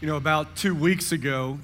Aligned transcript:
You 0.00 0.06
know, 0.06 0.16
about 0.16 0.56
two 0.56 0.74
weeks 0.74 1.12
ago, 1.12 1.58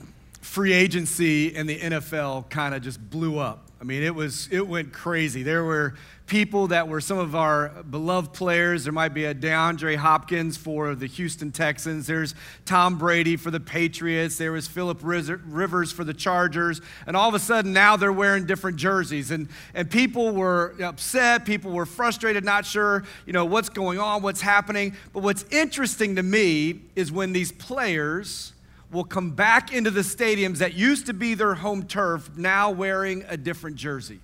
free 0.47 0.73
agency 0.73 1.55
in 1.55 1.67
the 1.67 1.79
NFL 1.79 2.49
kind 2.49 2.75
of 2.75 2.81
just 2.81 3.11
blew 3.11 3.39
up. 3.39 3.71
I 3.79 3.85
mean, 3.85 4.03
it 4.03 4.15
was 4.15 4.49
it 4.51 4.67
went 4.67 4.93
crazy. 4.93 5.43
There 5.43 5.65
were 5.65 5.95
people 6.27 6.69
that 6.69 6.89
were 6.89 7.01
some 7.01 7.19
of 7.19 7.35
our 7.35 7.69
beloved 7.91 8.33
players. 8.33 8.85
There 8.85 8.93
might 8.93 9.13
be 9.13 9.27
a 9.27 9.35
DeAndre 9.35 9.97
Hopkins 9.97 10.57
for 10.57 10.95
the 10.95 11.07
Houston 11.07 11.53
Texans. 11.53 12.07
There's 12.07 12.35
Tom 12.65 12.97
Brady 12.97 13.37
for 13.37 13.51
the 13.51 13.61
Patriots. 13.61 14.39
There 14.39 14.53
was 14.53 14.67
Philip 14.67 15.01
Rivers 15.03 15.93
for 15.93 16.05
the 16.05 16.15
Chargers. 16.15 16.81
And 17.07 17.17
all 17.17 17.29
of 17.29 17.35
a 17.35 17.39
sudden 17.39 17.73
now 17.73 17.97
they're 17.97 18.13
wearing 18.13 18.47
different 18.47 18.77
jerseys. 18.79 19.31
And, 19.31 19.49
and 19.75 19.91
people 19.91 20.33
were 20.33 20.75
upset. 20.83 21.45
People 21.45 21.71
were 21.71 21.87
frustrated, 21.87 22.45
not 22.45 22.65
sure, 22.65 23.05
you 23.27 23.33
know, 23.33 23.45
what's 23.45 23.69
going 23.69 23.99
on, 23.99 24.23
what's 24.23 24.41
happening. 24.41 24.97
But 25.13 25.23
what's 25.23 25.45
interesting 25.51 26.17
to 26.17 26.23
me 26.23 26.81
is 26.97 27.13
when 27.13 27.33
these 27.33 27.53
players 27.53 28.53
will 28.97 29.05
come 29.05 29.31
back 29.31 29.73
into 29.73 29.91
the 29.91 30.01
stadiums 30.01 30.59
that 30.59 30.75
used 30.75 31.07
to 31.07 31.15
be 31.15 31.35
their 31.35 31.55
home 31.55 31.85
turf, 31.85 32.31
now 32.37 32.71
wearing 32.71 33.25
a 33.29 33.37
different 33.37 33.77
jersey. 33.77 34.19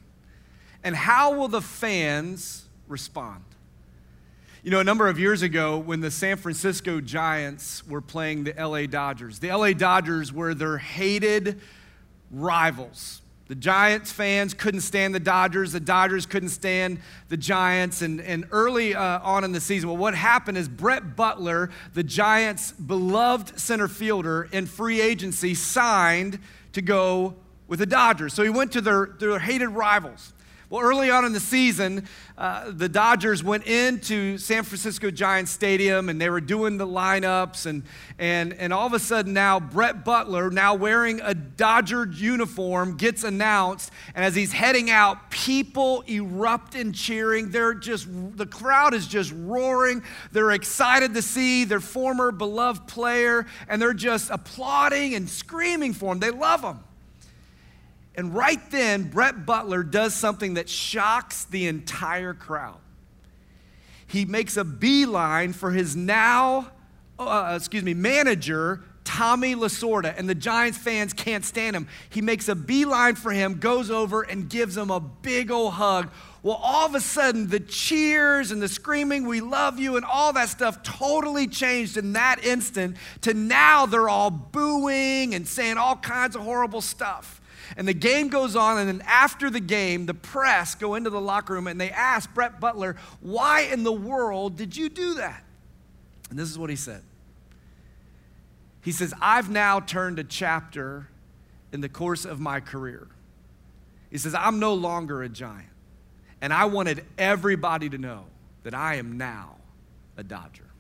And 0.83 0.97
how 0.97 1.37
will 1.37 1.49
the 1.49 1.61
fans 1.61 2.65
respond? 2.89 3.45
You 4.65 4.71
know, 4.71 4.81
a 4.81 4.85
number 4.85 5.09
of 5.09 5.19
years 5.19 5.43
ago, 5.43 5.79
when 5.79 6.01
the 6.01 6.11
San 6.11 6.37
Francisco 6.37 7.01
Giants 7.01 7.87
were 7.87 8.01
playing 8.01 8.45
the 8.45 8.53
LA 8.53 8.87
Dodgers, 8.87 9.39
the 9.39 9.53
LA 9.53 9.73
Dodgers 9.73 10.33
were 10.33 10.55
their 10.55 10.79
hated 10.79 11.61
rivals. 12.31 13.22
The 13.53 13.57
Giants 13.57 14.11
fans 14.11 14.55
couldn't 14.55 14.81
stand 14.81 15.15
the 15.15 15.21
Dodgers. 15.21 15.73
The 15.73 15.81
Dodgers 15.81 16.25
couldn't 16.25 16.49
stand 16.49 17.01
the 17.29 17.37
Giants. 17.37 18.01
And, 18.01 18.19
and 18.23 18.47
early 18.51 18.95
uh, 18.95 19.21
on 19.23 19.45
in 19.45 19.53
the 19.53 19.61
season, 19.61 19.91
well, 19.91 19.99
what 19.99 20.15
happened 20.15 20.57
is 20.57 20.71
Brett 20.71 21.17
Butler, 21.17 21.69
the 21.93 22.03
Giants' 22.03 22.73
beloved 22.73 23.61
center 23.61 23.89
fielder 23.89 24.49
in 24.53 24.65
free 24.65 25.03
agency, 25.03 25.55
signed 25.55 26.39
to 26.73 26.81
go 26.81 27.35
with 27.69 27.81
the 27.81 27.85
Dodgers. 27.85 28.33
So 28.33 28.43
he 28.43 28.49
went 28.49 28.73
to 28.73 28.81
their, 28.81 29.11
their 29.19 29.39
hated 29.39 29.69
rivals. 29.69 30.33
Well, 30.73 30.81
early 30.81 31.11
on 31.11 31.27
in 31.27 31.35
the 31.35 31.41
season, 31.41 32.09
uh, 32.39 32.71
the 32.71 32.89
Dodgers 32.89 33.45
went 33.45 33.67
into 33.67 34.39
San 34.39 34.63
Francisco 34.63 35.11
Giants 35.11 35.51
Stadium 35.51 36.09
and 36.09 36.19
they 36.19 36.31
were 36.31 36.41
doing 36.41 36.79
the 36.79 36.87
lineups. 36.87 37.67
And, 37.67 37.83
and, 38.19 38.55
and 38.55 38.73
all 38.73 38.87
of 38.87 38.95
a 38.95 38.99
sudden, 38.99 39.35
now 39.35 39.61
Brett 39.61 40.03
Butler, 40.03 40.51
now 40.51 40.75
wearing 40.75 41.21
a 41.21 41.35
Dodger 41.35 42.07
uniform, 42.07 42.97
gets 42.97 43.23
announced. 43.23 43.93
And 44.15 44.25
as 44.25 44.35
he's 44.35 44.53
heading 44.53 44.89
out, 44.89 45.31
people 45.31 46.05
erupt 46.07 46.75
in 46.75 46.95
cheering. 46.95 47.51
They're 47.51 47.75
just, 47.75 48.09
the 48.39 48.47
crowd 48.47 48.95
is 48.95 49.07
just 49.07 49.31
roaring. 49.37 50.03
They're 50.31 50.53
excited 50.53 51.13
to 51.13 51.21
see 51.21 51.65
their 51.65 51.81
former 51.81 52.33
beloved 52.33 52.89
player 52.89 53.45
and 53.69 53.83
they're 53.83 53.93
just 53.93 54.31
applauding 54.31 55.15
and 55.17 55.29
screaming 55.29 55.93
for 55.93 56.13
him. 56.13 56.19
They 56.21 56.31
love 56.31 56.63
him. 56.63 56.79
And 58.15 58.35
right 58.35 58.61
then, 58.71 59.05
Brett 59.05 59.47
Butler 59.47 59.83
does 59.83 60.15
something 60.15 60.55
that 60.55 60.69
shocks 60.69 61.45
the 61.45 61.67
entire 61.67 62.35
crowd. 62.35 62.79
He 64.07 64.27
makes 64.27 64.59
a 64.59 64.65
beeline 64.65 65.55
for 65.55 65.71
his 65.71 65.97
now, 65.97 66.71
uh, 67.19 67.55
excuse 67.57 67.83
me, 67.83 67.95
manager, 67.95 68.83
Tommy 69.05 69.55
Lasorda, 69.55 70.15
and 70.17 70.29
the 70.29 70.35
Giants 70.35 70.79
fans 70.79 71.13
can't 71.13 71.45
stand 71.45 71.75
him. 71.75 71.89
He 72.11 72.21
makes 72.21 72.49
a 72.49 72.55
beeline 72.55 73.15
for 73.15 73.33
him, 73.33 73.59
goes 73.59 73.91
over 73.91 74.23
and 74.23 74.49
gives 74.49 74.77
him 74.77 74.91
a 74.91 75.01
big 75.01 75.51
old 75.51 75.75
hug. 75.75 76.11
Well, 76.43 76.61
all 76.63 76.87
of 76.87 76.95
a 76.95 77.01
sudden, 77.01 77.49
the 77.49 77.61
cheers 77.61 78.51
and 78.51 78.61
the 78.61 78.69
screaming, 78.69 79.27
we 79.27 79.41
love 79.41 79.79
you, 79.79 79.97
and 79.97 80.05
all 80.05 80.33
that 80.35 80.49
stuff 80.49 80.83
totally 80.83 81.47
changed 81.47 81.97
in 81.97 82.13
that 82.13 82.45
instant 82.45 82.97
to 83.23 83.33
now 83.33 83.87
they're 83.87 84.09
all 84.09 84.31
booing 84.31 85.35
and 85.35 85.47
saying 85.47 85.79
all 85.79 85.97
kinds 85.97 86.37
of 86.37 86.43
horrible 86.43 86.81
stuff. 86.81 87.41
And 87.77 87.87
the 87.87 87.95
game 87.95 88.29
goes 88.29 88.57
on, 88.57 88.79
and 88.79 88.89
then 88.89 89.03
after 89.07 89.51
the 89.51 89.61
game, 89.61 90.07
the 90.07 90.15
press 90.15 90.75
go 90.75 90.95
into 90.95 91.11
the 91.11 91.21
locker 91.21 91.55
room 91.55 91.67
and 91.67 91.81
they 91.81 91.91
ask 91.91 92.33
Brett 92.35 92.61
Butler, 92.61 92.97
Why 93.21 93.63
in 93.63 93.85
the 93.85 93.93
world 93.93 94.57
did 94.57 94.77
you 94.77 94.89
do 94.89 95.15
that? 95.15 95.45
And 96.31 96.39
this 96.39 96.51
is 96.51 96.59
what 96.59 96.71
he 96.71 96.77
said. 96.77 97.03
He 98.83 98.93
says, 98.93 99.15
I've 99.21 99.51
now 99.51 99.81
turned 99.81 100.19
a 100.19 100.25
chapter 100.25 101.09
in 101.73 101.81
the 101.81 101.89
course 101.89 102.25
of 102.25 102.41
my 102.41 102.61
career. 102.61 103.07
He 104.11 104.19
says, 104.19 104.35
I'm 104.35 104.59
no 104.59 104.75
longer 104.75 105.23
a 105.23 105.29
giant. 105.29 105.69
And 106.41 106.53
I 106.53 106.65
wanted 106.65 107.05
everybody 107.17 107.89
to 107.89 107.99
know 107.99 108.25
that 108.65 108.75
I 108.75 108.97
am 108.97 109.17
now 109.17 109.57
a 110.17 110.25
Dodger. 110.25 110.72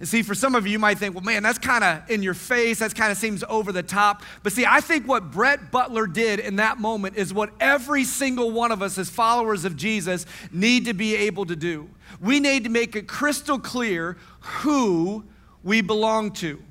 And 0.00 0.08
see, 0.08 0.22
for 0.22 0.34
some 0.34 0.54
of 0.54 0.66
you, 0.66 0.72
you 0.72 0.78
might 0.78 0.98
think, 0.98 1.14
well, 1.14 1.24
man, 1.24 1.42
that's 1.42 1.58
kind 1.58 1.84
of 1.84 2.10
in 2.10 2.22
your 2.22 2.34
face. 2.34 2.80
That 2.80 2.94
kind 2.94 3.12
of 3.12 3.18
seems 3.18 3.44
over 3.48 3.72
the 3.72 3.82
top. 3.82 4.22
But 4.42 4.52
see, 4.52 4.66
I 4.66 4.80
think 4.80 5.06
what 5.06 5.30
Brett 5.30 5.70
Butler 5.70 6.06
did 6.06 6.40
in 6.40 6.56
that 6.56 6.78
moment 6.78 7.16
is 7.16 7.32
what 7.32 7.50
every 7.60 8.04
single 8.04 8.50
one 8.50 8.72
of 8.72 8.82
us 8.82 8.98
as 8.98 9.08
followers 9.08 9.64
of 9.64 9.76
Jesus 9.76 10.26
need 10.52 10.86
to 10.86 10.94
be 10.94 11.14
able 11.14 11.46
to 11.46 11.56
do. 11.56 11.88
We 12.20 12.40
need 12.40 12.64
to 12.64 12.70
make 12.70 12.96
it 12.96 13.06
crystal 13.06 13.58
clear 13.58 14.16
who 14.40 15.24
we 15.62 15.80
belong 15.80 16.32
to. 16.32 16.62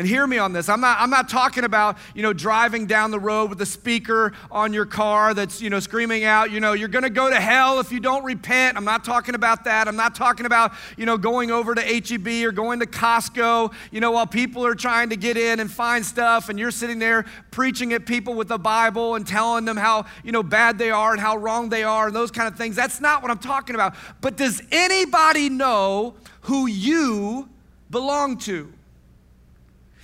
And 0.00 0.08
hear 0.08 0.26
me 0.26 0.38
on 0.38 0.54
this. 0.54 0.70
I'm 0.70 0.80
not, 0.80 0.96
I'm 0.98 1.10
not 1.10 1.28
talking 1.28 1.64
about, 1.64 1.98
you 2.14 2.22
know, 2.22 2.32
driving 2.32 2.86
down 2.86 3.10
the 3.10 3.20
road 3.20 3.50
with 3.50 3.60
a 3.60 3.66
speaker 3.66 4.32
on 4.50 4.72
your 4.72 4.86
car 4.86 5.34
that's, 5.34 5.60
you 5.60 5.68
know, 5.68 5.78
screaming 5.78 6.24
out, 6.24 6.50
you 6.50 6.58
know, 6.58 6.72
you're 6.72 6.88
going 6.88 7.02
to 7.02 7.10
go 7.10 7.28
to 7.28 7.38
hell 7.38 7.80
if 7.80 7.92
you 7.92 8.00
don't 8.00 8.24
repent. 8.24 8.78
I'm 8.78 8.84
not 8.86 9.04
talking 9.04 9.34
about 9.34 9.64
that. 9.64 9.88
I'm 9.88 9.96
not 9.96 10.14
talking 10.14 10.46
about, 10.46 10.72
you 10.96 11.04
know, 11.04 11.18
going 11.18 11.50
over 11.50 11.74
to 11.74 11.82
HEB 11.82 12.46
or 12.46 12.50
going 12.50 12.80
to 12.80 12.86
Costco, 12.86 13.74
you 13.90 14.00
know, 14.00 14.12
while 14.12 14.26
people 14.26 14.64
are 14.64 14.74
trying 14.74 15.10
to 15.10 15.16
get 15.16 15.36
in 15.36 15.60
and 15.60 15.70
find 15.70 16.02
stuff 16.02 16.48
and 16.48 16.58
you're 16.58 16.70
sitting 16.70 16.98
there 16.98 17.26
preaching 17.50 17.92
at 17.92 18.06
people 18.06 18.32
with 18.32 18.48
the 18.48 18.56
Bible 18.56 19.16
and 19.16 19.26
telling 19.26 19.66
them 19.66 19.76
how, 19.76 20.06
you 20.24 20.32
know, 20.32 20.42
bad 20.42 20.78
they 20.78 20.90
are 20.90 21.12
and 21.12 21.20
how 21.20 21.36
wrong 21.36 21.68
they 21.68 21.82
are 21.82 22.06
and 22.06 22.16
those 22.16 22.30
kind 22.30 22.48
of 22.48 22.56
things. 22.56 22.74
That's 22.74 23.02
not 23.02 23.20
what 23.20 23.30
I'm 23.30 23.38
talking 23.38 23.74
about. 23.74 23.94
But 24.22 24.38
does 24.38 24.62
anybody 24.72 25.50
know 25.50 26.14
who 26.40 26.68
you 26.68 27.50
belong 27.90 28.38
to? 28.38 28.72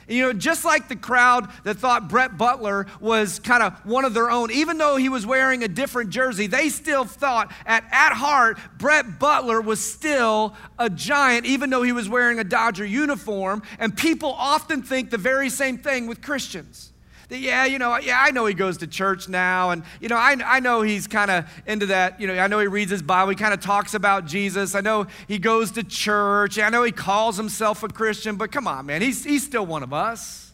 You 0.09 0.22
know, 0.22 0.33
just 0.33 0.65
like 0.65 0.89
the 0.89 0.97
crowd 0.97 1.50
that 1.65 1.78
thought 1.78 2.09
Brett 2.09 2.39
Butler 2.39 2.87
was 3.00 3.41
kind 3.41 3.62
of 3.62 3.75
one 3.84 4.05
of 4.05 4.15
their 4.15 4.31
own, 4.31 4.50
even 4.53 4.78
though 4.78 4.97
he 4.97 5.09
was 5.09 5.27
wearing 5.27 5.65
a 5.65 5.69
different 5.69 6.11
jersey, 6.11 6.47
they 6.47 6.69
still 6.69 7.05
thought 7.05 7.53
at, 7.65 7.84
at 7.91 8.12
heart 8.12 8.59
Brett 8.78 9.19
Butler 9.19 9.61
was 9.61 9.81
still 9.81 10.55
a 10.78 10.89
giant, 10.89 11.47
even 11.47 11.71
though 11.71 11.83
he 11.83 11.93
was 11.93 12.09
wearing 12.09 12.39
a 12.39 12.44
Dodger 12.44 12.84
uniform. 12.84 13.62
And 13.78 13.97
people 13.97 14.33
often 14.33 14.83
think 14.83 15.11
the 15.11 15.19
very 15.19 15.50
same 15.50 15.78
thing 15.78 16.06
with 16.06 16.23
Christians 16.23 16.93
that, 17.28 17.38
yeah, 17.38 17.64
you 17.64 17.78
know, 17.78 17.98
yeah, 17.98 18.20
I 18.20 18.31
know 18.31 18.47
he 18.47 18.54
goes 18.54 18.78
to 18.78 18.87
church 18.87 19.28
now. 19.28 19.70
And, 19.70 19.82
you 20.00 20.09
know, 20.09 20.16
I, 20.16 20.37
I 20.44 20.60
know 20.60 20.82
he's 20.82 21.06
kind 21.09 21.31
of 21.31 21.44
into 21.66 21.87
that. 21.87 22.20
You 22.20 22.28
know, 22.28 22.38
I 22.38 22.47
know 22.47 22.60
he 22.60 22.69
reads 22.69 22.91
his 22.91 23.03
Bible. 23.03 23.31
He 23.31 23.37
kind 23.37 23.53
of 23.53 23.60
talks 23.60 23.94
about 23.94 24.26
Jesus. 24.26 24.75
I 24.75 24.81
know 24.81 25.06
he 25.26 25.38
goes 25.38 25.72
to 25.72 25.82
church. 25.82 26.59
I 26.59 26.69
know 26.69 26.84
he 26.84 26.92
calls 26.92 27.37
himself 27.37 27.82
a 27.82 27.88
Christian. 27.88 28.37
But 28.37 28.53
come 28.53 28.69
on, 28.69 28.87
man, 28.87 29.03
he's, 29.03 29.25
he's 29.25 29.44
still 29.44 29.66
one 29.66 29.82
of 29.82 29.92
us. 29.92 30.53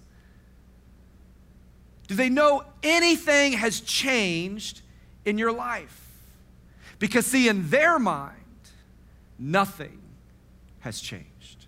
Do 2.08 2.14
they 2.14 2.30
know 2.30 2.64
anything 2.82 3.52
has 3.52 3.80
changed 3.80 4.80
in 5.24 5.38
your 5.38 5.52
life? 5.52 5.98
Because, 6.98 7.26
see, 7.26 7.48
in 7.48 7.68
their 7.68 7.98
mind, 7.98 8.36
nothing 9.38 10.00
has 10.80 11.00
changed. 11.00 11.66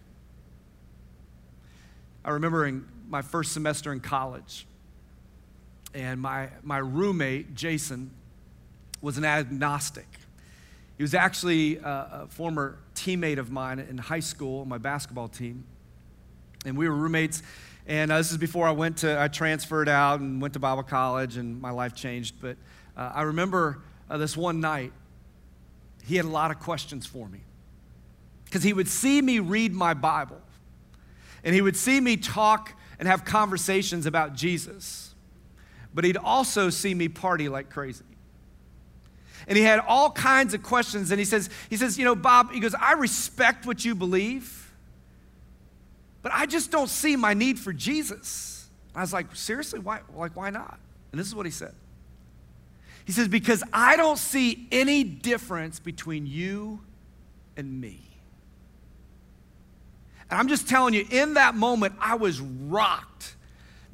I 2.24 2.30
remember 2.30 2.66
in 2.66 2.86
my 3.08 3.20
first 3.20 3.52
semester 3.52 3.92
in 3.92 4.00
college, 4.00 4.66
and 5.94 6.20
my, 6.20 6.48
my 6.62 6.78
roommate, 6.78 7.54
Jason, 7.54 8.10
was 9.00 9.16
an 9.16 9.24
agnostic. 9.24 10.08
He 10.96 11.02
was 11.02 11.14
actually 11.14 11.78
a, 11.78 12.26
former 12.28 12.78
teammate 12.94 13.38
of 13.38 13.50
mine 13.50 13.78
in 13.78 13.98
high 13.98 14.20
school 14.20 14.64
my 14.64 14.78
basketball 14.78 15.28
team. 15.28 15.64
And 16.64 16.76
we 16.76 16.88
were 16.88 16.94
roommates. 16.94 17.42
And 17.86 18.10
uh, 18.10 18.18
this 18.18 18.32
is 18.32 18.38
before 18.38 18.66
I 18.66 18.70
went 18.72 18.98
to, 18.98 19.20
I 19.20 19.28
transferred 19.28 19.88
out 19.88 20.20
and 20.20 20.40
went 20.40 20.54
to 20.54 20.60
Bible 20.60 20.82
college, 20.82 21.36
and 21.36 21.60
my 21.60 21.70
life 21.70 21.94
changed. 21.94 22.36
But 22.40 22.56
uh, 22.96 23.12
I 23.14 23.22
remember 23.22 23.82
uh, 24.08 24.16
this 24.16 24.36
one 24.36 24.60
night, 24.60 24.92
he 26.04 26.16
had 26.16 26.24
a 26.24 26.28
lot 26.28 26.50
of 26.50 26.60
questions 26.60 27.06
for 27.06 27.28
me. 27.28 27.40
Because 28.46 28.62
he 28.62 28.72
would 28.72 28.88
see 28.88 29.20
me 29.20 29.38
read 29.38 29.74
my 29.74 29.94
Bible, 29.94 30.40
and 31.42 31.54
he 31.54 31.60
would 31.60 31.76
see 31.76 32.00
me 32.00 32.16
talk 32.16 32.72
and 32.98 33.06
have 33.06 33.24
conversations 33.24 34.06
about 34.06 34.34
Jesus 34.34 35.13
but 35.94 36.04
he'd 36.04 36.16
also 36.16 36.68
see 36.68 36.94
me 36.94 37.08
party 37.08 37.48
like 37.48 37.70
crazy. 37.70 38.04
And 39.46 39.56
he 39.56 39.62
had 39.62 39.78
all 39.78 40.10
kinds 40.10 40.54
of 40.54 40.62
questions. 40.62 41.10
And 41.10 41.18
he 41.18 41.24
says, 41.24 41.50
he 41.70 41.76
says, 41.76 41.98
you 41.98 42.04
know, 42.04 42.14
Bob, 42.14 42.50
he 42.50 42.60
goes, 42.60 42.74
I 42.74 42.92
respect 42.94 43.66
what 43.66 43.84
you 43.84 43.94
believe, 43.94 44.72
but 46.22 46.32
I 46.32 46.46
just 46.46 46.70
don't 46.70 46.88
see 46.88 47.16
my 47.16 47.34
need 47.34 47.58
for 47.58 47.72
Jesus. 47.72 48.68
I 48.94 49.00
was 49.02 49.12
like, 49.12 49.34
seriously, 49.36 49.80
why? 49.80 50.00
Like, 50.14 50.34
why 50.34 50.50
not? 50.50 50.78
And 51.12 51.20
this 51.20 51.26
is 51.26 51.34
what 51.34 51.46
he 51.46 51.52
said. 51.52 51.74
He 53.04 53.12
says, 53.12 53.28
because 53.28 53.62
I 53.72 53.96
don't 53.96 54.18
see 54.18 54.66
any 54.72 55.04
difference 55.04 55.78
between 55.78 56.26
you 56.26 56.80
and 57.56 57.80
me. 57.80 58.00
And 60.30 60.40
I'm 60.40 60.48
just 60.48 60.68
telling 60.68 60.94
you, 60.94 61.06
in 61.10 61.34
that 61.34 61.54
moment, 61.54 61.94
I 62.00 62.14
was 62.14 62.40
rocked. 62.40 63.36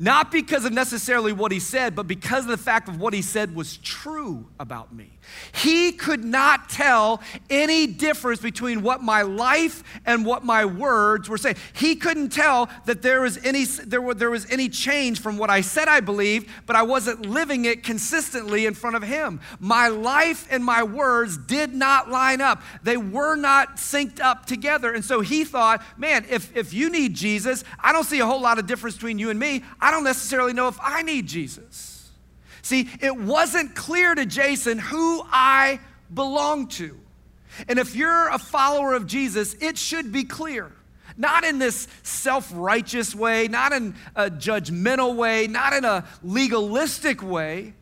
Not 0.02 0.32
because 0.32 0.64
of 0.64 0.72
necessarily 0.72 1.34
what 1.34 1.52
he 1.52 1.60
said, 1.60 1.94
but 1.94 2.06
because 2.06 2.44
of 2.44 2.50
the 2.50 2.56
fact 2.56 2.88
of 2.88 2.98
what 2.98 3.12
he 3.12 3.20
said 3.20 3.54
was 3.54 3.76
true 3.76 4.48
about 4.58 4.94
me. 4.94 5.18
He 5.52 5.92
could 5.92 6.24
not 6.24 6.70
tell 6.70 7.20
any 7.50 7.86
difference 7.86 8.40
between 8.40 8.80
what 8.80 9.02
my 9.02 9.20
life 9.20 9.84
and 10.06 10.24
what 10.24 10.42
my 10.42 10.64
words 10.64 11.28
were 11.28 11.36
saying. 11.36 11.56
He 11.74 11.96
couldn't 11.96 12.30
tell 12.30 12.70
that 12.86 13.02
there 13.02 13.20
was 13.20 13.44
any 13.44 13.64
there, 13.64 14.00
were, 14.00 14.14
there 14.14 14.30
was 14.30 14.50
any 14.50 14.70
change 14.70 15.20
from 15.20 15.36
what 15.36 15.50
I 15.50 15.60
said 15.60 15.86
I 15.86 16.00
believed, 16.00 16.48
but 16.64 16.76
I 16.76 16.82
wasn't 16.82 17.26
living 17.26 17.66
it 17.66 17.82
consistently 17.82 18.64
in 18.64 18.72
front 18.72 18.96
of 18.96 19.02
him. 19.02 19.38
My 19.58 19.88
life 19.88 20.48
and 20.50 20.64
my 20.64 20.82
words 20.82 21.36
did 21.36 21.74
not 21.74 22.08
line 22.08 22.40
up. 22.40 22.62
They 22.82 22.96
were 22.96 23.36
not 23.36 23.76
synced 23.76 24.20
up 24.20 24.46
together. 24.46 24.94
And 24.94 25.04
so 25.04 25.20
he 25.20 25.44
thought, 25.44 25.82
man, 25.98 26.24
if, 26.30 26.56
if 26.56 26.72
you 26.72 26.88
need 26.88 27.12
Jesus, 27.14 27.64
I 27.78 27.92
don't 27.92 28.04
see 28.04 28.20
a 28.20 28.26
whole 28.26 28.40
lot 28.40 28.58
of 28.58 28.66
difference 28.66 28.96
between 28.96 29.18
you 29.18 29.28
and 29.28 29.38
me. 29.38 29.62
I 29.78 29.89
don't 29.90 30.04
necessarily 30.04 30.52
know 30.52 30.68
if 30.68 30.78
I 30.80 31.02
need 31.02 31.26
Jesus. 31.26 32.10
See, 32.62 32.88
it 33.00 33.16
wasn't 33.16 33.74
clear 33.74 34.14
to 34.14 34.26
Jason 34.26 34.78
who 34.78 35.22
I 35.30 35.80
belong 36.12 36.68
to. 36.68 36.98
And 37.68 37.78
if 37.78 37.96
you're 37.96 38.28
a 38.28 38.38
follower 38.38 38.94
of 38.94 39.06
Jesus, 39.06 39.54
it 39.54 39.76
should 39.76 40.12
be 40.12 40.24
clear. 40.24 40.72
Not 41.16 41.44
in 41.44 41.58
this 41.58 41.88
self 42.02 42.50
righteous 42.54 43.14
way, 43.14 43.48
not 43.48 43.72
in 43.72 43.94
a 44.14 44.30
judgmental 44.30 45.16
way, 45.16 45.46
not 45.46 45.72
in 45.72 45.84
a 45.84 46.06
legalistic 46.22 47.22
way, 47.22 47.74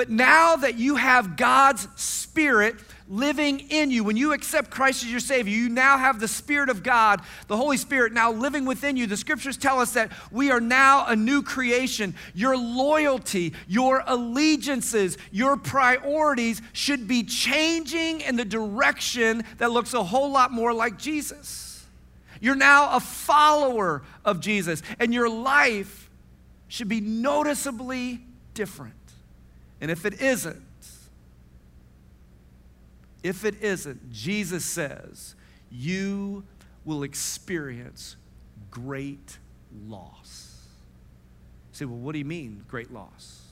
but 0.00 0.08
now 0.08 0.56
that 0.56 0.78
you 0.78 0.96
have 0.96 1.36
God's 1.36 1.86
Spirit 1.94 2.76
living 3.06 3.60
in 3.68 3.90
you. 3.90 4.02
When 4.02 4.16
you 4.16 4.32
accept 4.32 4.70
Christ 4.70 5.04
as 5.04 5.10
your 5.10 5.20
Savior, 5.20 5.54
you 5.54 5.68
now 5.68 5.98
have 5.98 6.20
the 6.20 6.26
Spirit 6.26 6.70
of 6.70 6.82
God, 6.82 7.20
the 7.48 7.56
Holy 7.58 7.76
Spirit 7.76 8.14
now 8.14 8.32
living 8.32 8.64
within 8.64 8.96
you. 8.96 9.06
The 9.06 9.18
scriptures 9.18 9.58
tell 9.58 9.78
us 9.78 9.92
that 9.92 10.10
we 10.30 10.50
are 10.50 10.58
now 10.58 11.04
a 11.04 11.14
new 11.14 11.42
creation. 11.42 12.14
Your 12.32 12.56
loyalty, 12.56 13.52
your 13.68 14.02
allegiances, 14.06 15.18
your 15.30 15.58
priorities 15.58 16.62
should 16.72 17.06
be 17.06 17.22
changing 17.22 18.22
in 18.22 18.36
the 18.36 18.46
direction 18.46 19.44
that 19.58 19.70
looks 19.70 19.92
a 19.92 20.02
whole 20.02 20.30
lot 20.30 20.50
more 20.50 20.72
like 20.72 20.96
Jesus. 20.96 21.86
You're 22.40 22.56
now 22.56 22.96
a 22.96 23.00
follower 23.00 24.00
of 24.24 24.40
Jesus, 24.40 24.82
and 24.98 25.12
your 25.12 25.28
life 25.28 26.08
should 26.68 26.88
be 26.88 27.02
noticeably 27.02 28.22
different. 28.54 28.94
And 29.80 29.90
if 29.90 30.04
it 30.04 30.20
isn't, 30.20 30.62
if 33.22 33.44
it 33.44 33.62
isn't, 33.62 34.10
Jesus 34.10 34.64
says, 34.64 35.34
you 35.70 36.44
will 36.84 37.02
experience 37.02 38.16
great 38.70 39.38
loss. 39.86 40.56
You 41.72 41.76
say, 41.76 41.84
well, 41.84 41.98
what 41.98 42.12
do 42.12 42.18
you 42.18 42.24
mean, 42.24 42.64
great 42.68 42.92
loss? 42.92 43.42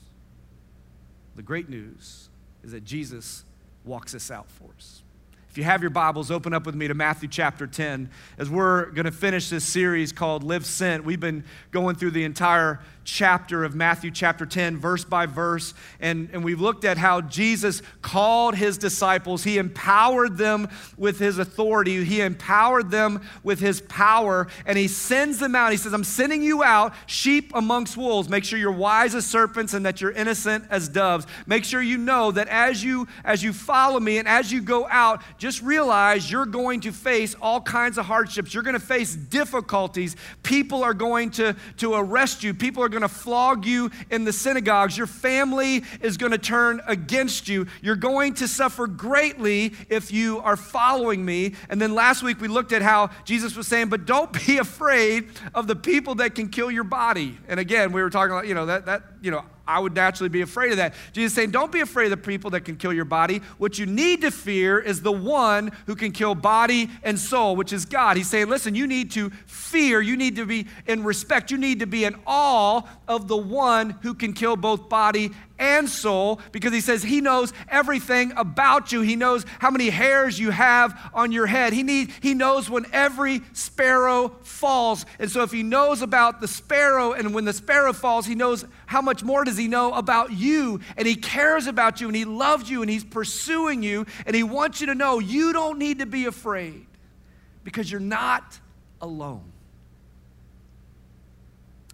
The 1.37 1.43
great 1.43 1.69
news 1.69 2.29
is 2.65 2.73
that 2.73 2.85
Jesus 2.85 3.45
walks 3.85 4.15
us 4.15 4.31
out 4.31 4.51
for 4.51 4.71
us. 4.77 5.03
If 5.51 5.57
you 5.57 5.65
have 5.65 5.81
your 5.81 5.91
Bibles, 5.91 6.31
open 6.31 6.53
up 6.53 6.67
with 6.67 6.75
me 6.75 6.89
to 6.89 6.95
Matthew 6.95 7.29
chapter 7.29 7.67
10 7.67 8.11
as 8.37 8.51
we're 8.51 8.87
going 8.91 9.07
to 9.07 9.13
finish 9.13 9.49
this 9.49 9.65
series 9.65 10.13
called 10.13 10.43
Live 10.43 10.67
Sent. 10.67 11.05
We've 11.05 11.19
been 11.19 11.45
going 11.71 11.97
through 11.97 12.11
the 12.11 12.25
entire 12.25 12.81
chapter 13.09 13.65
of 13.65 13.75
Matthew 13.75 14.11
chapter 14.11 14.45
10, 14.45 14.77
verse 14.77 15.05
by 15.05 15.27
verse, 15.27 15.75
and, 15.99 16.29
and 16.33 16.45
we've 16.45 16.61
looked 16.61 16.85
at 16.85 16.99
how 16.99 17.21
Jesus 17.23 17.83
called 18.03 18.55
his 18.55 18.79
disciples. 18.79 19.45
He 19.45 19.59
empowered 19.59 20.37
them 20.37 20.69
with 20.97 21.19
his 21.19 21.39
authority, 21.39 22.05
he 22.05 22.21
empowered 22.21 22.91
them 22.91 23.23
with 23.43 23.61
his 23.61 23.81
power, 23.83 24.47
and 24.67 24.77
he 24.77 24.89
sends 24.89 25.39
them 25.39 25.55
out. 25.55 25.73
He 25.73 25.79
says, 25.79 25.93
I'm 25.93 26.05
sending 26.05 26.43
you 26.43 26.63
out, 26.63 26.95
sheep 27.07 27.51
amongst 27.55 27.97
wolves. 27.97 28.29
Make 28.29 28.45
sure 28.45 28.59
you're 28.59 28.71
wise 28.71 29.15
as 29.15 29.27
serpents 29.27 29.75
and 29.75 29.87
that 29.87 30.01
you're 30.01 30.13
innocent 30.13 30.65
as 30.71 30.89
doves. 30.89 31.27
Make 31.47 31.65
sure 31.65 31.81
you 31.81 31.99
know 31.99 32.31
that 32.33 32.49
as 32.49 32.85
you 32.85 33.09
as 33.25 33.43
you 33.43 33.53
follow 33.53 34.01
me 34.01 34.19
and 34.19 34.29
as 34.29 34.53
you 34.53 34.61
go 34.61 34.87
out, 34.89 35.23
just 35.39 35.63
realize 35.63 36.31
you're 36.31 36.47
going 36.47 36.81
to 36.81 36.93
face 36.93 37.35
all 37.41 37.61
kinds 37.61 37.99
of 37.99 38.07
hardships. 38.07 38.53
You're 38.53 38.63
going 38.63 38.79
to 38.79 38.81
face 38.81 39.15
difficulties. 39.15 40.17
People 40.43 40.83
are 40.83 40.95
going 40.95 41.31
to, 41.33 41.57
to 41.79 41.95
arrest 41.95 42.43
you. 42.43 42.55
People 42.55 42.83
are 42.83 42.89
going 42.89 42.98
to 43.03 43.09
flog 43.09 43.65
you 43.65 43.91
in 44.11 44.25
the 44.25 44.33
synagogues. 44.33 44.97
Your 44.97 45.07
family 45.07 45.85
is 46.01 46.17
going 46.17 46.33
to 46.33 46.39
turn 46.39 46.81
against 46.87 47.49
you. 47.49 47.67
You're 47.83 47.97
going 47.97 48.35
to 48.35 48.49
suffer 48.49 48.87
greatly 48.87 49.73
if 49.89 50.13
you 50.13 50.39
are 50.41 50.57
following 50.57 51.25
me. 51.25 51.55
And 51.69 51.81
then 51.81 51.95
last 51.95 52.23
week 52.23 52.41
we 52.41 52.49
looked 52.49 52.73
at 52.73 52.83
how 52.83 53.11
Jesus 53.25 53.57
was 53.57 53.67
saying, 53.67 53.89
but 53.89 54.07
don't 54.07 54.33
be 54.47 54.59
afraid 54.59 55.29
of 55.55 55.67
the 55.67 55.77
people 55.77 56.17
that 56.17 56.35
can 56.35 56.49
kill 56.49 56.71
your 56.71 56.85
body. 56.85 57.39
And 57.49 57.61
again, 57.61 57.93
we 57.93 58.03
were 58.03 58.11
talking 58.11 58.33
about, 58.33 58.47
you 58.47 58.55
know, 58.55 58.67
that, 58.67 58.87
that 58.87 59.03
you 59.21 59.31
know, 59.31 59.45
I 59.69 59.79
would 59.79 59.95
naturally 59.95 60.31
be 60.31 60.41
afraid 60.41 60.71
of 60.73 60.79
that. 60.79 60.95
Jesus 61.13 61.35
saying, 61.35 61.51
Don't 61.51 61.71
be 61.71 61.81
afraid 61.81 62.07
of 62.07 62.11
the 62.11 62.17
people 62.17 62.51
that 62.51 62.63
can 62.63 62.77
kill 62.77 62.93
your 62.93 63.05
body. 63.05 63.43
What 63.59 63.79
you 63.79 63.85
need 63.85 64.23
to 64.23 64.31
fear 64.31 64.79
is 64.79 65.03
the 65.03 65.13
one 65.13 65.71
who 65.87 65.95
can 65.95 66.11
kill 66.11 66.35
body 66.35 66.89
and 67.03 67.19
soul, 67.19 67.55
which 67.55 67.73
is 67.73 67.85
God. 67.85 68.17
He's 68.17 68.31
saying, 68.31 68.49
Listen, 68.49 68.75
you 68.75 68.87
need 68.87 69.11
to 69.13 69.31
fear, 69.47 70.01
you 70.01 70.17
need 70.17 70.37
to 70.37 70.47
be 70.47 70.67
in 70.87 71.05
respect, 71.05 71.51
you 71.51 71.59
need 71.59 71.81
to 71.81 71.87
be 71.87 72.05
in 72.05 72.17
awe 72.27 72.83
of 73.07 73.29
the 73.29 73.37
one 73.37 73.91
who 74.03 74.15
can 74.15 74.33
kill 74.33 74.57
both 74.57 74.89
body 74.89 75.31
and 75.59 75.89
soul 75.89 76.41
because 76.53 76.73
he 76.73 76.81
says 76.81 77.03
he 77.03 77.21
knows 77.21 77.53
everything 77.69 78.33
about 78.37 78.93
you. 78.93 79.01
He 79.01 79.17
knows 79.17 79.45
how 79.59 79.71
many 79.71 79.91
hairs 79.91 80.39
you 80.39 80.51
have 80.51 81.11
on 81.13 81.33
your 81.33 81.47
head. 81.47 81.73
He, 81.73 81.83
need, 81.83 82.13
he 82.21 82.35
knows 82.35 82.71
when 82.71 82.87
every 82.93 83.43
sparrow 83.53 84.29
falls. 84.43 85.05
And 85.19 85.31
so 85.31 85.43
if 85.43 85.51
he 85.51 85.63
knows 85.63 86.03
about 86.03 86.41
the 86.41 86.49
sparrow 86.49 87.13
and 87.13 87.35
when 87.35 87.45
the 87.45 87.53
sparrow 87.53 87.93
falls, 87.93 88.27
he 88.27 88.35
knows 88.35 88.65
how 88.87 89.01
much 89.01 89.23
more 89.23 89.45
does 89.45 89.57
he 89.57 89.69
know 89.69 89.93
about 89.95 90.33
you. 90.33 90.81
And 90.97 91.07
he 91.07 91.17
cares 91.17 91.67
about 91.67 92.01
you 92.01 92.07
and 92.09 92.17
he 92.17 92.25
loves 92.25 92.71
you 92.71 92.83
and 92.83 92.91
he's 92.91 93.05
pursuing 93.05 93.83
you. 93.83 94.07
And 94.27 94.35
he 94.35 94.43
wants 94.43 94.81
you 94.81 94.89
to 94.89 94.95
know 94.95 95.19
you 95.19 95.53
don't 95.53 95.79
need 95.79 95.99
to 95.99 96.07
be 96.07 96.27
afraid 96.27 96.87
because 97.65 97.91
you're 97.91 98.01
not 98.01 98.59
alone. 99.01 99.53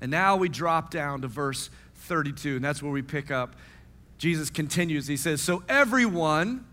And 0.00 0.10
now 0.10 0.36
we 0.36 0.48
drop 0.48 0.90
down 0.90 1.22
to 1.22 1.28
verse 1.28 1.70
32, 2.04 2.56
and 2.56 2.64
that's 2.64 2.82
where 2.82 2.92
we 2.92 3.02
pick 3.02 3.30
up. 3.30 3.56
Jesus 4.18 4.50
continues. 4.50 5.06
He 5.06 5.16
says, 5.16 5.40
So 5.40 5.62
everyone 5.68 6.66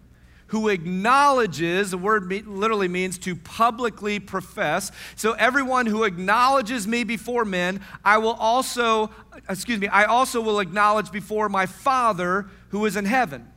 who 0.47 0.67
acknowledges, 0.67 1.91
the 1.91 1.97
word 1.97 2.29
literally 2.45 2.89
means 2.89 3.17
to 3.17 3.35
publicly 3.37 4.19
profess. 4.19 4.91
So 5.15 5.31
everyone 5.33 5.85
who 5.85 6.03
acknowledges 6.03 6.85
me 6.85 7.05
before 7.05 7.45
men, 7.45 7.79
I 8.03 8.17
will 8.17 8.33
also, 8.33 9.11
excuse 9.49 9.79
me, 9.79 9.87
I 9.87 10.03
also 10.03 10.41
will 10.41 10.59
acknowledge 10.59 11.09
before 11.09 11.47
my 11.47 11.65
Father 11.65 12.47
who 12.69 12.85
is 12.85 12.97
in 12.97 13.05
heaven. 13.05 13.49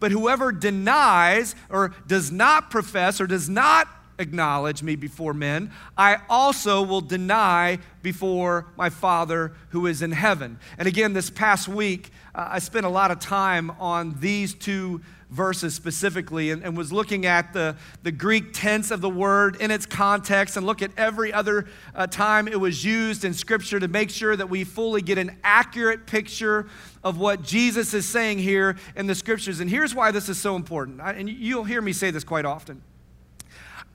But 0.00 0.10
whoever 0.10 0.50
denies 0.50 1.54
or 1.68 1.94
does 2.06 2.32
not 2.32 2.70
profess 2.70 3.20
or 3.20 3.26
does 3.26 3.48
not 3.50 3.88
acknowledge 4.18 4.82
me 4.82 4.96
before 4.96 5.34
men, 5.34 5.72
I 5.96 6.18
also 6.28 6.82
will 6.82 7.00
deny 7.00 7.78
before 8.02 8.66
my 8.76 8.90
Father 8.90 9.52
who 9.70 9.86
is 9.86 10.02
in 10.02 10.12
heaven. 10.12 10.58
And 10.76 10.88
again, 10.88 11.12
this 11.12 11.30
past 11.30 11.68
week, 11.68 12.10
uh, 12.34 12.48
I 12.50 12.58
spent 12.58 12.86
a 12.86 12.90
lot 12.90 13.10
of 13.10 13.18
time 13.18 13.70
on 13.78 14.16
these 14.20 14.54
two 14.54 15.00
verses 15.30 15.74
specifically 15.74 16.50
and, 16.50 16.62
and, 16.64 16.76
was 16.76 16.90
looking 16.92 17.26
at 17.26 17.52
the, 17.52 17.76
the 18.02 18.12
Greek 18.12 18.52
tense 18.52 18.90
of 18.90 19.00
the 19.00 19.10
word 19.10 19.56
in 19.60 19.70
its 19.70 19.84
context 19.84 20.56
and 20.56 20.64
look 20.64 20.80
at 20.80 20.90
every 20.96 21.32
other 21.32 21.66
uh, 21.94 22.06
time 22.06 22.48
it 22.48 22.58
was 22.58 22.84
used 22.84 23.24
in 23.24 23.34
Scripture 23.34 23.78
to 23.78 23.88
make 23.88 24.08
sure 24.10 24.34
that 24.34 24.48
we 24.48 24.64
fully 24.64 25.02
get 25.02 25.18
an 25.18 25.36
accurate 25.44 26.06
picture 26.06 26.66
of 27.04 27.18
what 27.18 27.42
Jesus 27.42 27.92
is 27.92 28.08
saying 28.08 28.38
here 28.38 28.76
in 28.96 29.06
the 29.06 29.14
Scriptures. 29.14 29.60
And 29.60 29.68
here's 29.68 29.94
why 29.94 30.10
this 30.10 30.28
is 30.28 30.38
so 30.38 30.56
important. 30.56 31.00
I, 31.00 31.12
and 31.12 31.28
you'll 31.28 31.64
hear 31.64 31.82
me 31.82 31.92
say 31.92 32.10
this 32.10 32.24
quite 32.24 32.46
often. 32.46 32.82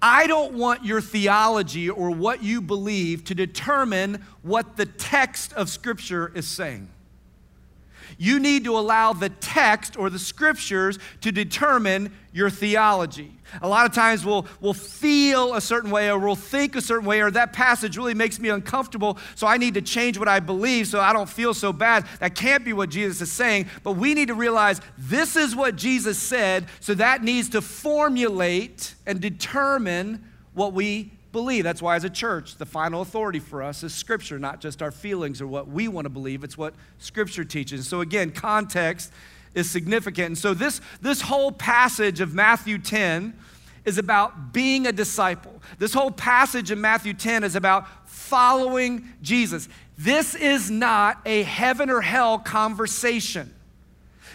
I 0.05 0.27
don't 0.27 0.55
want 0.55 0.83
your 0.83 0.99
theology 0.99 1.89
or 1.89 2.11
what 2.11 2.43
you 2.43 2.59
believe 2.61 3.23
to 3.23 3.33
determine 3.33 4.21
what 4.41 4.75
the 4.75 4.85
text 4.85 5.53
of 5.53 5.69
Scripture 5.69 6.29
is 6.35 6.45
saying. 6.45 6.89
You 8.17 8.39
need 8.39 8.65
to 8.65 8.77
allow 8.77 9.13
the 9.13 9.29
text 9.29 9.97
or 9.97 10.09
the 10.09 10.19
scriptures 10.19 10.99
to 11.21 11.31
determine 11.31 12.13
your 12.33 12.49
theology. 12.49 13.31
A 13.61 13.67
lot 13.67 13.85
of 13.85 13.93
times 13.93 14.25
we'll, 14.25 14.47
we'll 14.59 14.73
feel 14.73 15.53
a 15.53 15.61
certain 15.61 15.91
way 15.91 16.09
or 16.09 16.17
we'll 16.17 16.35
think 16.35 16.75
a 16.75 16.81
certain 16.81 17.05
way, 17.05 17.21
or 17.21 17.29
that 17.31 17.53
passage 17.53 17.95
really 17.95 18.15
makes 18.15 18.39
me 18.39 18.49
uncomfortable, 18.49 19.19
so 19.35 19.45
I 19.45 19.57
need 19.57 19.75
to 19.75 19.81
change 19.81 20.17
what 20.17 20.27
I 20.27 20.39
believe 20.39 20.87
so 20.87 20.99
I 20.99 21.13
don't 21.13 21.29
feel 21.29 21.53
so 21.53 21.71
bad. 21.71 22.05
That 22.19 22.33
can't 22.33 22.65
be 22.65 22.73
what 22.73 22.89
Jesus 22.89 23.21
is 23.21 23.31
saying, 23.31 23.67
but 23.83 23.93
we 23.93 24.15
need 24.15 24.29
to 24.29 24.33
realize 24.33 24.81
this 24.97 25.35
is 25.35 25.55
what 25.55 25.75
Jesus 25.75 26.17
said, 26.17 26.65
so 26.79 26.95
that 26.95 27.23
needs 27.23 27.49
to 27.49 27.61
formulate 27.61 28.95
and 29.05 29.21
determine 29.21 30.23
what 30.55 30.73
we 30.73 31.11
believe. 31.31 31.63
That's 31.63 31.81
why, 31.81 31.95
as 31.95 32.03
a 32.03 32.09
church, 32.09 32.55
the 32.57 32.65
final 32.65 33.01
authority 33.01 33.39
for 33.39 33.61
us 33.61 33.83
is 33.83 33.93
Scripture, 33.93 34.39
not 34.39 34.61
just 34.61 34.81
our 34.81 34.91
feelings 34.91 35.41
or 35.41 35.47
what 35.47 35.67
we 35.67 35.87
want 35.87 36.05
to 36.05 36.09
believe. 36.09 36.43
It's 36.43 36.57
what 36.57 36.73
Scripture 36.97 37.43
teaches. 37.43 37.87
So, 37.87 38.01
again, 38.01 38.31
context 38.31 39.11
is 39.53 39.69
significant. 39.69 40.27
And 40.27 40.37
so, 40.37 40.53
this, 40.53 40.81
this 41.01 41.21
whole 41.21 41.51
passage 41.51 42.21
of 42.21 42.33
Matthew 42.33 42.77
10 42.77 43.33
is 43.85 43.97
about 43.97 44.53
being 44.53 44.87
a 44.87 44.91
disciple. 44.91 45.61
This 45.77 45.93
whole 45.93 46.11
passage 46.11 46.71
in 46.71 46.79
Matthew 46.79 47.13
10 47.13 47.43
is 47.43 47.55
about 47.55 48.07
following 48.07 49.07
Jesus. 49.21 49.67
This 49.97 50.35
is 50.35 50.71
not 50.71 51.19
a 51.25 51.43
heaven 51.43 51.89
or 51.89 52.01
hell 52.01 52.39
conversation. 52.39 53.53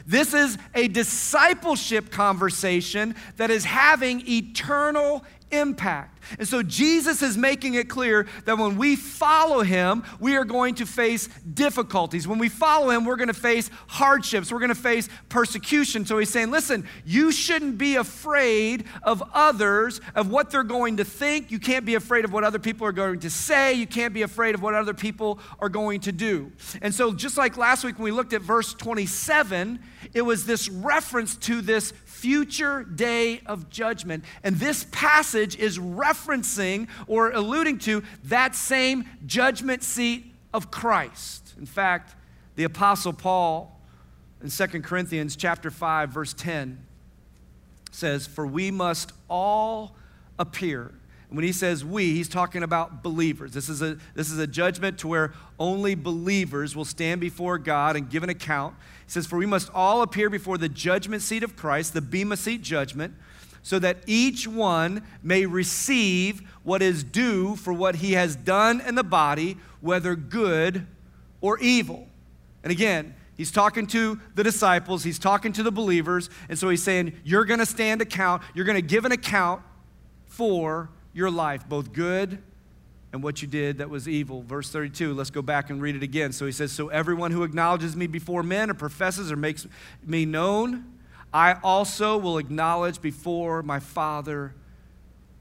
This 0.07 0.33
is 0.33 0.57
a 0.75 0.89
discipleship 0.89 2.11
conversation 2.11 3.15
that 3.37 3.51
is 3.51 3.65
having 3.65 4.27
eternal 4.29 5.25
impact. 5.51 6.19
And 6.39 6.47
so 6.47 6.63
Jesus 6.63 7.23
is 7.23 7.37
making 7.37 7.75
it 7.75 7.89
clear 7.89 8.27
that 8.45 8.59
when 8.59 8.77
we 8.77 8.97
follow 8.97 9.63
him, 9.63 10.05
we 10.21 10.37
are 10.37 10.45
going 10.45 10.75
to 10.77 10.87
face 10.87 11.29
difficulties. 11.55 12.29
When 12.29 12.39
we 12.39 12.49
follow 12.49 12.91
him, 12.91 13.05
we're 13.05 13.17
going 13.17 13.29
to 13.29 13.35
face 13.35 13.71
hardships. 13.87 14.53
We're 14.53 14.59
going 14.59 14.69
to 14.69 14.75
face 14.75 15.09
persecution. 15.29 16.05
So 16.05 16.19
he's 16.19 16.31
saying, 16.31 16.51
listen, 16.51 16.87
you 17.05 17.33
shouldn't 17.33 17.79
be 17.79 17.97
afraid 17.97 18.85
of 19.03 19.23
others, 19.33 20.01
of 20.15 20.31
what 20.31 20.51
they're 20.51 20.63
going 20.63 20.99
to 20.99 21.05
think. 21.05 21.51
You 21.51 21.59
can't 21.59 21.85
be 21.85 21.95
afraid 21.95 22.25
of 22.25 22.33
what 22.33 22.45
other 22.45 22.59
people 22.59 22.87
are 22.87 22.93
going 22.93 23.21
to 23.21 23.31
say. 23.31 23.73
You 23.75 23.87
can't 23.87 24.13
be 24.13 24.23
afraid 24.23 24.55
of 24.55 24.63
what 24.63 24.75
other 24.75 24.95
people 24.95 25.41
are 25.61 25.69
going 25.69 26.01
to 26.01 26.13
do. 26.13 26.53
And 26.83 26.95
so, 26.95 27.13
just 27.13 27.39
like 27.39 27.57
last 27.57 27.85
week 27.85 27.97
when 27.97 28.05
we 28.05 28.11
looked 28.11 28.33
at 28.33 28.43
verse 28.43 28.75
27, 28.75 29.79
it 30.15 30.23
was 30.23 30.47
this 30.47 30.69
reference 30.69 31.37
to 31.37 31.61
this 31.61 31.93
future 32.19 32.83
day 32.83 33.41
of 33.47 33.71
judgment. 33.71 34.25
And 34.43 34.57
this 34.57 34.87
passage 34.91 35.57
is 35.57 35.79
referencing 35.79 36.89
or 37.07 37.31
alluding 37.31 37.79
to 37.81 38.03
that 38.25 38.55
same 38.55 39.05
judgment 39.27 39.83
seat 39.83 40.35
of 40.53 40.71
Christ. 40.71 41.55
In 41.59 41.67
fact, 41.67 42.15
the 42.57 42.65
apostle 42.65 43.13
Paul 43.13 43.81
in 44.43 44.51
2 44.51 44.67
Corinthians 44.83 45.37
chapter 45.37 45.71
5 45.71 46.11
verse 46.11 46.35
10 46.35 46.85
says, 47.91 48.27
"For 48.27 48.47
we 48.47 48.71
must 48.71 49.13
all 49.29 49.97
appear 50.39 50.93
when 51.31 51.45
he 51.45 51.53
says 51.53 51.85
we, 51.85 52.15
he's 52.15 52.29
talking 52.29 52.63
about 52.63 53.03
believers. 53.03 53.53
This 53.53 53.69
is, 53.69 53.83
a, 53.83 53.99
this 54.15 54.31
is 54.31 54.39
a 54.39 54.47
judgment 54.47 54.99
to 55.01 55.09
where 55.09 55.35
only 55.59 55.95
believers 55.95 56.75
will 56.75 56.87
stand 56.87 57.21
before 57.21 57.59
God 57.59 57.97
and 57.97 58.09
give 58.09 58.23
an 58.23 58.31
account. 58.31 58.75
Says, 59.09 59.27
For 59.27 59.37
we 59.37 59.47
must 59.47 59.71
all 59.75 60.03
appear 60.03 60.31
before 60.31 60.57
the 60.57 60.69
judgment 60.69 61.23
seat 61.23 61.43
of 61.43 61.57
Christ, 61.57 61.95
the 61.95 62.01
Bema 62.01 62.37
seat 62.37 62.63
judgment, 62.63 63.15
so 63.63 63.79
that 63.81 63.99
each 64.07 64.47
one 64.47 65.03
may 65.23 65.47
receive 65.47 66.43
what 66.63 66.83
is 66.83 67.03
due 67.03 67.57
for 67.57 67.73
what 67.73 67.97
he 67.97 68.13
has 68.13 68.37
done 68.37 68.81
in 68.81 68.95
the 68.95 69.03
body, 69.03 69.57
whether 69.81 70.15
good 70.15 70.87
or 71.41 71.59
evil. 71.59 72.07
And 72.63 72.71
again, 72.71 73.15
He's 73.39 73.53
talking 73.53 73.87
to 73.89 74.19
the 74.35 74.43
disciples, 74.43 75.05
he's 75.05 75.21
talking 75.21 75.53
to 75.53 75.63
the 75.63 75.71
believers, 75.71 76.29
and 76.49 76.59
so 76.59 76.69
he's 76.69 76.83
saying, 76.83 77.13
You're 77.23 77.45
gonna 77.45 77.67
stand 77.67 78.03
account, 78.03 78.43
you're 78.53 78.65
gonna 78.65 78.81
give 78.81 79.05
an 79.05 79.13
account 79.13 79.63
for 80.27 80.91
your 81.15 81.31
life, 81.31 81.69
both 81.69 81.93
good 81.93 82.43
and 83.13 83.23
what 83.23 83.41
you 83.41 83.49
did 83.49 83.79
that 83.79 83.89
was 83.89 84.09
evil. 84.09 84.43
Verse 84.43 84.71
32, 84.71 85.15
let's 85.15 85.31
go 85.31 85.43
back 85.43 85.71
and 85.71 85.81
read 85.81 85.97
it 85.97 86.03
again. 86.03 86.33
So 86.33 86.47
he 86.47 86.53
says, 86.53 86.73
So 86.73 86.89
everyone 86.89 87.33
who 87.33 87.43
acknowledges 87.43 87.97
me 87.97 88.07
before 88.07 88.43
men 88.43 88.71
or 88.71 88.75
professes 88.75 89.33
or 89.33 89.37
makes 89.37 89.67
me 90.05 90.27
known, 90.27 90.85
I 91.33 91.55
also 91.63 92.19
will 92.19 92.39
acknowledge 92.39 93.01
before 93.01 93.63
my 93.63 93.81
Father 93.81 94.55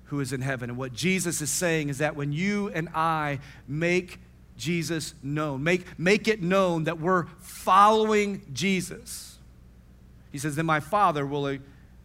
who 0.05 0.21
is 0.21 0.31
in 0.31 0.41
heaven. 0.41 0.69
And 0.69 0.77
what 0.77 0.93
Jesus 0.93 1.41
is 1.41 1.49
saying 1.49 1.89
is 1.89 1.97
that 1.97 2.15
when 2.15 2.31
you 2.31 2.69
and 2.69 2.87
I 2.95 3.39
make 3.67 4.19
Jesus 4.55 5.13
known, 5.21 5.63
make, 5.63 5.99
make 5.99 6.27
it 6.27 6.41
known 6.41 6.85
that 6.85 6.99
we're 6.99 7.25
following 7.39 8.41
Jesus, 8.53 9.37
he 10.31 10.37
says, 10.37 10.55
then 10.55 10.65
my 10.65 10.79
Father 10.79 11.25
will, 11.25 11.45
uh, 11.45 11.57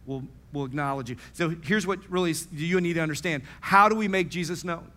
will 0.05 0.23
will 0.53 0.65
acknowledge 0.65 1.09
you. 1.09 1.17
So 1.33 1.49
here's 1.63 1.87
what 1.87 1.99
really 2.09 2.33
you 2.53 2.79
need 2.79 2.93
to 2.93 2.99
understand. 2.99 3.43
How 3.59 3.89
do 3.89 3.95
we 3.95 4.07
make 4.07 4.29
Jesus 4.29 4.63
known? 4.63 4.91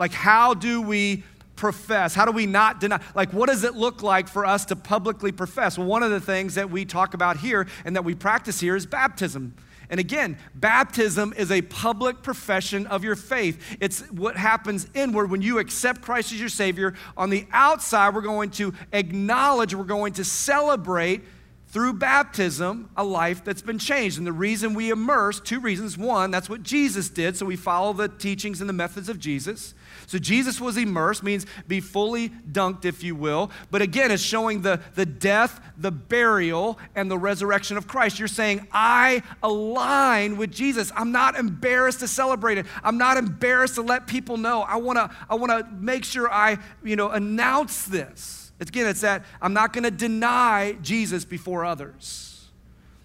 Like, 0.00 0.12
how 0.12 0.54
do 0.54 0.80
we 0.80 1.22
profess? 1.56 2.14
How 2.14 2.24
do 2.24 2.32
we 2.32 2.46
not 2.46 2.80
deny? 2.80 3.00
Like, 3.14 3.34
what 3.34 3.50
does 3.50 3.64
it 3.64 3.74
look 3.74 4.02
like 4.02 4.28
for 4.28 4.46
us 4.46 4.64
to 4.64 4.76
publicly 4.76 5.30
profess? 5.30 5.76
Well, 5.76 5.86
one 5.86 6.02
of 6.02 6.10
the 6.10 6.22
things 6.22 6.54
that 6.54 6.70
we 6.70 6.86
talk 6.86 7.12
about 7.12 7.36
here 7.36 7.68
and 7.84 7.94
that 7.94 8.02
we 8.02 8.14
practice 8.14 8.58
here 8.58 8.74
is 8.74 8.86
baptism. 8.86 9.54
And 9.90 10.00
again, 10.00 10.38
baptism 10.54 11.34
is 11.36 11.50
a 11.50 11.60
public 11.62 12.22
profession 12.22 12.86
of 12.86 13.04
your 13.04 13.14
faith. 13.14 13.76
It's 13.78 14.00
what 14.10 14.36
happens 14.36 14.88
inward 14.94 15.30
when 15.30 15.42
you 15.42 15.58
accept 15.58 16.00
Christ 16.00 16.32
as 16.32 16.40
your 16.40 16.48
Savior. 16.48 16.94
On 17.16 17.28
the 17.28 17.46
outside, 17.52 18.14
we're 18.14 18.22
going 18.22 18.50
to 18.52 18.72
acknowledge, 18.92 19.74
we're 19.74 19.84
going 19.84 20.14
to 20.14 20.24
celebrate 20.24 21.22
through 21.70 21.92
baptism 21.92 22.90
a 22.96 23.04
life 23.04 23.44
that's 23.44 23.62
been 23.62 23.78
changed. 23.78 24.18
And 24.18 24.26
the 24.26 24.32
reason 24.32 24.74
we 24.74 24.90
immerse, 24.90 25.38
two 25.38 25.60
reasons. 25.60 25.96
One, 25.96 26.32
that's 26.32 26.48
what 26.48 26.64
Jesus 26.64 27.08
did, 27.08 27.36
so 27.36 27.46
we 27.46 27.54
follow 27.54 27.92
the 27.92 28.08
teachings 28.08 28.60
and 28.60 28.68
the 28.68 28.74
methods 28.74 29.08
of 29.08 29.20
Jesus. 29.20 29.74
So 30.08 30.18
Jesus 30.18 30.60
was 30.60 30.76
immersed, 30.76 31.22
means 31.22 31.46
be 31.68 31.80
fully 31.80 32.30
dunked, 32.30 32.84
if 32.84 33.04
you 33.04 33.14
will. 33.14 33.52
But 33.70 33.82
again, 33.82 34.10
it's 34.10 34.22
showing 34.22 34.62
the, 34.62 34.80
the 34.96 35.06
death, 35.06 35.60
the 35.78 35.92
burial, 35.92 36.76
and 36.96 37.08
the 37.08 37.18
resurrection 37.18 37.76
of 37.76 37.86
Christ. 37.86 38.18
You're 38.18 38.26
saying, 38.26 38.66
I 38.72 39.22
align 39.40 40.38
with 40.38 40.50
Jesus. 40.50 40.90
I'm 40.96 41.12
not 41.12 41.36
embarrassed 41.36 42.00
to 42.00 42.08
celebrate 42.08 42.58
it. 42.58 42.66
I'm 42.82 42.98
not 42.98 43.16
embarrassed 43.16 43.76
to 43.76 43.82
let 43.82 44.08
people 44.08 44.36
know. 44.36 44.62
I 44.62 44.76
wanna, 44.76 45.14
I 45.28 45.36
wanna 45.36 45.68
make 45.72 46.04
sure 46.04 46.28
I, 46.32 46.58
you 46.82 46.96
know, 46.96 47.10
announce 47.10 47.84
this. 47.84 48.39
Again, 48.60 48.86
it's 48.86 49.00
that 49.00 49.24
I'm 49.40 49.54
not 49.54 49.72
going 49.72 49.84
to 49.84 49.90
deny 49.90 50.76
Jesus 50.82 51.24
before 51.24 51.64
others. 51.64 52.48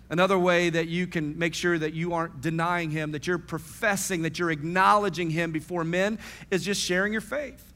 Another 0.09 0.37
way 0.37 0.69
that 0.69 0.87
you 0.87 1.07
can 1.07 1.39
make 1.39 1.55
sure 1.55 1.79
that 1.79 1.93
you 1.93 2.13
aren't 2.13 2.41
denying 2.41 2.91
him, 2.91 3.11
that 3.13 3.25
you're 3.25 3.39
professing, 3.39 4.21
that 4.21 4.37
you're 4.37 4.51
acknowledging 4.51 5.31
him 5.31 5.51
before 5.51 5.83
men, 5.83 6.19
is 6.51 6.63
just 6.63 6.81
sharing 6.81 7.11
your 7.11 7.21
faith. 7.21 7.73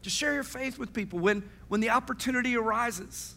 Just 0.00 0.16
share 0.16 0.34
your 0.34 0.42
faith 0.42 0.78
with 0.78 0.92
people 0.92 1.20
when, 1.20 1.48
when 1.68 1.80
the 1.80 1.90
opportunity 1.90 2.56
arises. 2.56 3.36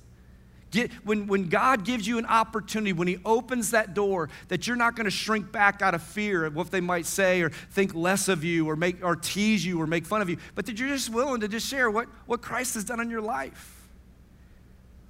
Get, 0.76 0.92
when, 1.06 1.28
when 1.28 1.48
God 1.48 1.86
gives 1.86 2.06
you 2.06 2.18
an 2.18 2.26
opportunity, 2.26 2.92
when 2.92 3.08
He 3.08 3.18
opens 3.24 3.72
that 3.72 3.94
door, 3.94 4.30
that 4.50 4.68
you're 4.68 4.76
not 4.76 4.94
going 4.98 5.06
to 5.06 5.12
shrink 5.12 5.50
back 5.50 5.82
out 5.82 5.96
of 5.96 6.04
fear 6.04 6.44
of 6.44 6.54
what 6.54 6.70
they 6.70 6.82
might 6.82 7.06
say 7.06 7.42
or 7.42 7.50
think 7.50 7.96
less 7.96 8.28
of 8.28 8.44
you 8.44 8.70
or, 8.70 8.76
make, 8.76 9.02
or 9.02 9.16
tease 9.16 9.66
you 9.66 9.82
or 9.82 9.88
make 9.88 10.06
fun 10.06 10.22
of 10.22 10.30
you, 10.30 10.36
but 10.54 10.66
that 10.66 10.78
you're 10.78 10.90
just 10.90 11.10
willing 11.10 11.40
to 11.40 11.48
just 11.48 11.66
share 11.66 11.90
what, 11.90 12.10
what 12.26 12.42
Christ 12.42 12.74
has 12.74 12.84
done 12.84 13.00
in 13.00 13.10
your 13.10 13.22
life. 13.22 13.88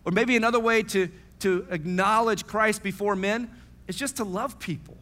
Or 0.06 0.12
maybe 0.12 0.36
another 0.38 0.60
way 0.60 0.84
to, 0.84 1.10
to 1.40 1.66
acknowledge 1.72 2.46
Christ 2.46 2.84
before 2.84 3.16
men 3.16 3.50
is 3.88 3.96
just 3.96 4.18
to 4.18 4.24
love 4.24 4.60
people, 4.60 4.98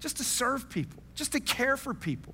just 0.00 0.16
to 0.16 0.24
serve 0.24 0.70
people, 0.70 1.02
just 1.14 1.32
to 1.32 1.40
care 1.40 1.76
for 1.76 1.92
people. 1.92 2.32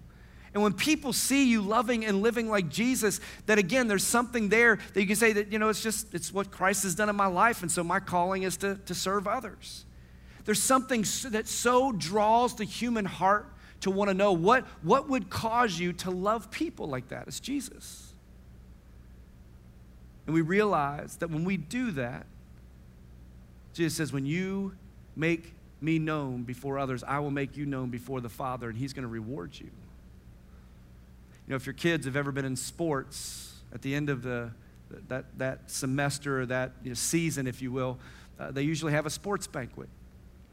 And 0.55 0.63
when 0.63 0.75
people 0.75 1.13
see 1.13 1.49
you 1.49 1.63
loving 1.63 2.05
and 2.05 2.21
living 2.21 2.49
like 2.49 2.69
Jesus, 2.69 3.21
that 3.47 3.59
again, 3.59 3.89
there's 3.89 4.07
something 4.07 4.51
there 4.51 4.79
that 4.93 5.01
you 5.01 5.07
can 5.07 5.17
say 5.17 5.33
that, 5.33 5.51
you 5.51 5.59
know, 5.59 5.71
it's 5.71 5.83
just, 5.83 6.13
it's 6.15 6.33
what 6.33 6.51
Christ 6.51 6.83
has 6.83 6.95
done 6.95 7.09
in 7.09 7.17
my 7.17 7.27
life. 7.27 7.63
And 7.63 7.73
so 7.73 7.83
my 7.83 8.01
calling 8.01 8.43
is 8.43 8.59
to, 8.59 8.77
to 8.85 8.95
serve 8.95 9.27
others. 9.27 9.87
There's 10.45 10.63
something 10.63 11.07
that 11.31 11.49
so 11.49 11.93
draws 11.93 12.57
the 12.57 12.65
human 12.65 13.07
heart 13.07 13.47
to 13.81 13.91
want 13.91 14.11
to 14.11 14.15
know 14.15 14.33
what, 14.33 14.67
what 14.83 15.09
would 15.09 15.31
cause 15.31 15.79
you 15.79 15.93
to 15.95 16.11
love 16.11 16.51
people 16.51 16.87
like 16.87 17.09
that? 17.09 17.27
It's 17.27 17.41
Jesus. 17.41 18.13
And 20.27 20.35
we 20.35 20.41
realize 20.41 21.17
that 21.17 21.31
when 21.31 21.45
we 21.45 21.57
do 21.57 21.93
that, 21.93 22.27
Jesus 23.73 23.97
says, 23.97 24.13
when 24.13 24.27
you 24.27 24.77
make 25.17 25.55
me 25.81 25.99
known 25.99 26.43
before 26.43 26.79
others, 26.79 27.03
I 27.03 27.19
will 27.19 27.31
make 27.31 27.57
you 27.57 27.67
known 27.67 27.91
before 27.91 28.21
the 28.21 28.29
Father, 28.29 28.69
and 28.69 28.79
He's 28.79 28.93
going 28.93 29.03
to 29.03 29.09
reward 29.09 29.59
you. 29.59 29.71
You 31.47 31.51
know, 31.51 31.57
if 31.57 31.67
your 31.67 31.75
kids 31.75 32.07
have 32.07 32.17
ever 32.17 32.33
been 32.33 32.45
in 32.45 32.57
sports 32.57 33.55
at 33.73 33.83
the 33.83 33.95
end 33.95 34.11
of 34.11 34.23
the, 34.23 34.51
that, 35.09 35.27
that 35.39 35.71
semester 35.71 36.41
or 36.41 36.47
that 36.47 36.73
you 36.83 36.91
know, 36.91 36.95
season, 36.95 37.47
if 37.47 37.61
you 37.63 37.73
will, 37.73 37.99
uh, 38.39 38.51
they 38.51 38.63
usually 38.63 38.93
have 38.93 39.07
a 39.07 39.11
sports 39.11 39.47
banquet. 39.47 39.89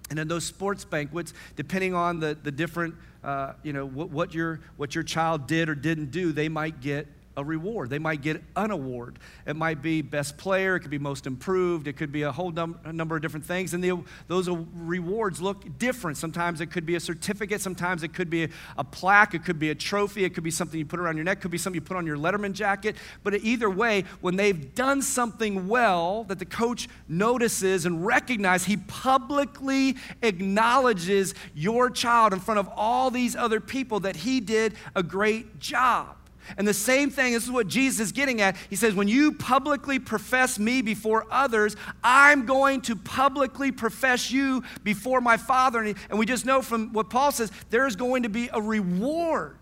And 0.09 0.17
in 0.17 0.27
those 0.27 0.43
sports 0.43 0.85
banquets, 0.85 1.33
depending 1.55 1.93
on 1.93 2.19
the, 2.19 2.35
the 2.41 2.51
different, 2.51 2.95
uh, 3.23 3.53
you 3.61 3.73
know, 3.73 3.85
what, 3.85 4.09
what, 4.09 4.33
your, 4.33 4.59
what 4.77 4.95
your 4.95 5.03
child 5.03 5.45
did 5.45 5.69
or 5.69 5.75
didn't 5.75 6.11
do, 6.11 6.31
they 6.31 6.49
might 6.49 6.81
get 6.81 7.07
a 7.39 7.43
reward. 7.43 7.89
They 7.89 7.99
might 7.99 8.21
get 8.21 8.43
an 8.55 8.69
award. 8.69 9.17
It 9.47 9.55
might 9.55 9.81
be 9.81 10.01
best 10.01 10.37
player, 10.37 10.75
it 10.75 10.81
could 10.81 10.91
be 10.91 10.99
most 10.99 11.25
improved, 11.25 11.87
it 11.87 11.93
could 11.93 12.11
be 12.11 12.23
a 12.23 12.31
whole 12.31 12.51
num- 12.51 12.79
a 12.83 12.93
number 12.93 13.15
of 13.15 13.21
different 13.21 13.45
things. 13.45 13.73
And 13.73 13.83
the, 13.83 14.03
those 14.27 14.49
rewards 14.49 15.41
look 15.41 15.79
different. 15.79 16.17
Sometimes 16.17 16.61
it 16.61 16.67
could 16.67 16.85
be 16.85 16.95
a 16.95 16.99
certificate, 16.99 17.61
sometimes 17.61 18.03
it 18.03 18.13
could 18.13 18.29
be 18.29 18.43
a, 18.43 18.49
a, 18.77 18.83
plaque, 18.83 19.33
it 19.33 19.45
could 19.45 19.57
be 19.57 19.69
a 19.69 19.75
trophy, 19.75 20.25
it 20.25 20.33
could 20.33 20.43
be 20.43 20.51
something 20.51 20.77
you 20.77 20.85
put 20.85 20.99
around 20.99 21.15
your 21.15 21.23
neck, 21.23 21.37
it 21.37 21.41
could 21.41 21.51
be 21.51 21.57
something 21.57 21.81
you 21.81 21.85
put 21.85 21.97
on 21.97 22.05
your 22.05 22.17
Letterman 22.17 22.53
jacket. 22.53 22.97
But 23.23 23.35
either 23.35 23.69
way, 23.69 24.03
when 24.21 24.35
they've 24.35 24.75
done 24.75 25.01
something 25.01 25.67
well 25.67 26.25
that 26.25 26.39
the 26.39 26.45
coach 26.45 26.89
notices 27.07 27.85
and 27.85 28.05
recognizes, 28.05 28.67
he 28.67 28.77
publicly 28.77 29.95
acknowledges 30.21 31.33
your 31.55 31.89
child 31.89 32.33
in 32.33 32.39
front 32.39 32.59
of 32.59 32.69
all 32.75 33.09
these 33.09 33.35
other 33.35 33.61
people 33.61 34.01
that 34.01 34.17
he 34.17 34.41
did 34.41 34.73
a 34.95 35.01
great 35.01 35.59
job. 35.59 36.18
And 36.57 36.67
the 36.67 36.73
same 36.73 37.09
thing, 37.09 37.33
this 37.33 37.43
is 37.43 37.51
what 37.51 37.67
Jesus 37.67 37.99
is 37.99 38.11
getting 38.11 38.41
at. 38.41 38.55
He 38.69 38.75
says, 38.75 38.93
When 38.93 39.07
you 39.07 39.33
publicly 39.33 39.99
profess 39.99 40.59
me 40.59 40.81
before 40.81 41.25
others, 41.31 41.75
I'm 42.03 42.45
going 42.45 42.81
to 42.81 42.95
publicly 42.95 43.71
profess 43.71 44.31
you 44.31 44.63
before 44.83 45.21
my 45.21 45.37
Father. 45.37 45.79
And, 45.79 45.95
and 46.09 46.19
we 46.19 46.25
just 46.25 46.45
know 46.45 46.61
from 46.61 46.93
what 46.93 47.09
Paul 47.09 47.31
says, 47.31 47.51
there's 47.69 47.95
going 47.95 48.23
to 48.23 48.29
be 48.29 48.49
a 48.53 48.61
reward 48.61 49.57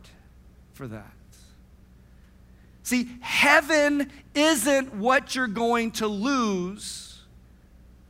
for 0.73 0.87
that. 0.87 1.13
See, 2.83 3.09
heaven 3.19 4.09
isn't 4.33 4.95
what 4.95 5.35
you're 5.35 5.47
going 5.47 5.91
to 5.91 6.07
lose 6.07 7.07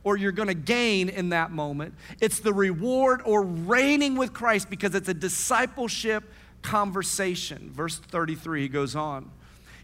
or 0.04 0.16
you're 0.16 0.32
going 0.32 0.48
to 0.48 0.54
gain 0.54 1.08
in 1.08 1.30
that 1.30 1.50
moment. 1.50 1.94
It's 2.20 2.38
the 2.38 2.52
reward 2.52 3.20
or 3.24 3.42
reigning 3.42 4.14
with 4.16 4.32
Christ 4.32 4.70
because 4.70 4.94
it's 4.94 5.08
a 5.08 5.14
discipleship 5.14 6.22
conversation. 6.62 7.70
Verse 7.72 7.98
33, 7.98 8.62
he 8.62 8.68
goes 8.68 8.96
on. 8.96 9.30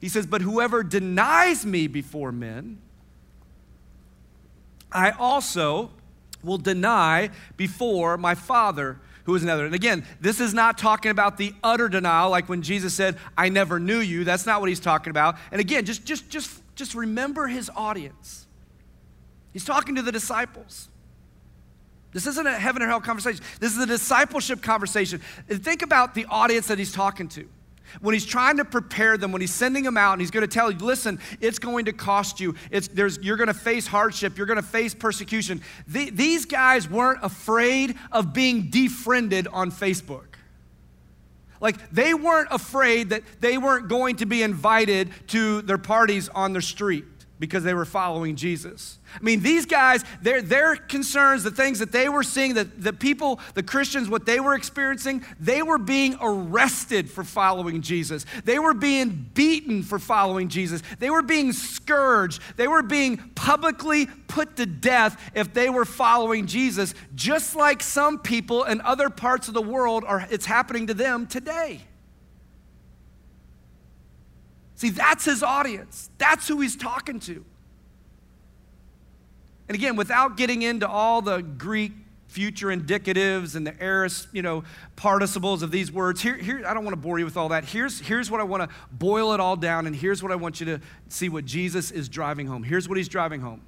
He 0.00 0.09
says, 0.09 0.26
But 0.26 0.43
whoever 0.43 0.83
denies 0.83 1.64
me 1.64 1.87
before 1.87 2.33
men, 2.33 2.78
I 4.93 5.11
also 5.11 5.90
will 6.43 6.59
deny 6.59 7.31
before 7.57 8.16
my 8.16 8.35
Father 8.35 9.00
who 9.25 9.35
is 9.35 9.43
another. 9.43 9.64
And 9.64 9.75
again, 9.75 10.04
this 10.21 10.40
is 10.40 10.54
not 10.54 10.78
talking 10.78 11.11
about 11.11 11.38
the 11.38 11.54
utter 11.62 11.88
denial, 11.88 12.31
like 12.31 12.49
when 12.49 12.62
Jesus 12.62 12.95
said, 12.95 13.16
I 13.37 13.49
never 13.49 13.81
knew 13.81 13.99
you. 13.99 14.25
That's 14.25 14.47
not 14.47 14.61
what 14.61 14.69
he's 14.69 14.81
talking 14.81 15.11
about. 15.11 15.37
And 15.50 15.61
again, 15.61 15.85
just, 15.87 16.04
just, 16.04 16.28
just, 16.28 16.61
just 16.75 16.95
remember 16.95 17.47
his 17.47 17.71
audience. 17.75 18.47
He's 19.52 19.64
talking 19.64 19.95
to 19.95 20.02
the 20.02 20.12
disciples. 20.12 20.88
This 22.14 22.28
isn't 22.28 22.47
a 22.47 22.52
heaven 22.52 22.80
or 22.80 22.87
hell 22.87 23.00
conversation. 23.00 23.44
This 23.59 23.76
is 23.76 23.83
a 23.83 23.87
discipleship 23.87 24.62
conversation. 24.62 25.21
And 25.49 25.62
think 25.62 25.83
about 25.83 26.14
the 26.14 26.26
audience 26.30 26.68
that 26.68 26.78
he's 26.78 26.92
talking 26.92 27.28
to. 27.30 27.47
When 28.00 28.14
he's 28.14 28.25
trying 28.25 28.56
to 28.56 28.64
prepare 28.64 29.18
them, 29.18 29.33
when 29.33 29.40
he's 29.40 29.52
sending 29.52 29.83
them 29.83 29.97
out, 29.97 30.12
and 30.12 30.21
he's 30.21 30.30
going 30.30 30.47
to 30.47 30.52
tell 30.52 30.71
you, 30.71 30.78
listen, 30.78 31.18
it's 31.40 31.59
going 31.59 31.85
to 31.87 31.92
cost 31.92 32.40
you. 32.40 32.54
It's, 32.71 32.88
there's, 32.88 33.18
you're 33.18 33.37
going 33.37 33.49
to 33.49 33.54
face 33.54 33.87
hardship. 33.87 34.38
You're 34.38 34.47
going 34.47 34.61
to 34.61 34.62
face 34.62 34.94
persecution. 34.94 35.61
The, 35.88 36.11
these 36.11 36.47
guys 36.47 36.88
weren't 36.88 37.21
afraid 37.23 37.97
of 38.12 38.33
being 38.33 38.71
defriended 38.71 39.49
on 39.49 39.71
Facebook. 39.71 40.26
Like, 41.61 41.90
they 41.90 42.14
weren't 42.14 42.49
afraid 42.50 43.11
that 43.11 43.23
they 43.40 43.59
weren't 43.59 43.88
going 43.88 44.16
to 44.16 44.26
be 44.26 44.42
invited 44.42 45.11
to 45.28 45.62
their 45.62 45.78
parties 45.78 46.28
on 46.28 46.52
the 46.52 46.62
street 46.62 47.04
because 47.38 47.64
they 47.64 47.74
were 47.74 47.84
following 47.84 48.36
Jesus. 48.36 48.98
I 49.14 49.22
mean, 49.22 49.40
these 49.40 49.66
guys, 49.66 50.04
their, 50.22 50.40
their 50.40 50.76
concerns, 50.76 51.42
the 51.42 51.50
things 51.50 51.80
that 51.80 51.90
they 51.90 52.08
were 52.08 52.22
seeing, 52.22 52.54
that 52.54 52.80
the 52.80 52.92
people, 52.92 53.40
the 53.54 53.62
Christians, 53.62 54.08
what 54.08 54.24
they 54.24 54.38
were 54.38 54.54
experiencing, 54.54 55.24
they 55.40 55.62
were 55.62 55.78
being 55.78 56.16
arrested 56.20 57.10
for 57.10 57.24
following 57.24 57.82
Jesus. 57.82 58.24
They 58.44 58.58
were 58.58 58.74
being 58.74 59.30
beaten 59.34 59.82
for 59.82 59.98
following 59.98 60.48
Jesus. 60.48 60.82
They 61.00 61.10
were 61.10 61.22
being 61.22 61.52
scourged. 61.52 62.40
They 62.56 62.68
were 62.68 62.82
being 62.82 63.16
publicly 63.34 64.06
put 64.06 64.56
to 64.56 64.66
death 64.66 65.20
if 65.34 65.52
they 65.52 65.70
were 65.70 65.84
following 65.84 66.46
Jesus, 66.46 66.94
just 67.14 67.56
like 67.56 67.82
some 67.82 68.18
people 68.18 68.64
in 68.64 68.80
other 68.80 69.10
parts 69.10 69.48
of 69.48 69.54
the 69.54 69.62
world 69.62 70.04
are, 70.06 70.26
it's 70.30 70.46
happening 70.46 70.86
to 70.86 70.94
them 70.94 71.26
today. 71.26 71.82
See, 74.84 74.90
that's 74.90 75.24
his 75.24 75.42
audience. 75.42 76.10
That's 76.18 76.46
who 76.46 76.60
he's 76.60 76.76
talking 76.76 77.18
to. 77.20 77.42
And 79.66 79.74
again, 79.74 79.96
without 79.96 80.36
getting 80.36 80.60
into 80.60 80.86
all 80.86 81.22
the 81.22 81.40
Greek 81.40 81.92
future 82.28 82.66
indicatives 82.66 83.56
and 83.56 83.66
the 83.66 83.74
aorist, 83.82 84.28
you 84.32 84.42
know, 84.42 84.62
participles 84.94 85.62
of 85.62 85.70
these 85.70 85.90
words, 85.90 86.20
here, 86.20 86.36
here 86.36 86.64
I 86.66 86.74
don't 86.74 86.84
want 86.84 86.92
to 86.92 87.00
bore 87.00 87.18
you 87.18 87.24
with 87.24 87.38
all 87.38 87.48
that. 87.48 87.64
Here's, 87.64 87.98
here's 87.98 88.30
what 88.30 88.42
I 88.42 88.44
want 88.44 88.62
to 88.62 88.76
boil 88.92 89.32
it 89.32 89.40
all 89.40 89.56
down, 89.56 89.86
and 89.86 89.96
here's 89.96 90.22
what 90.22 90.30
I 90.30 90.36
want 90.36 90.60
you 90.60 90.66
to 90.66 90.80
see 91.08 91.30
what 91.30 91.46
Jesus 91.46 91.90
is 91.90 92.10
driving 92.10 92.46
home. 92.46 92.62
Here's 92.62 92.86
what 92.86 92.98
he's 92.98 93.08
driving 93.08 93.40
home. 93.40 93.62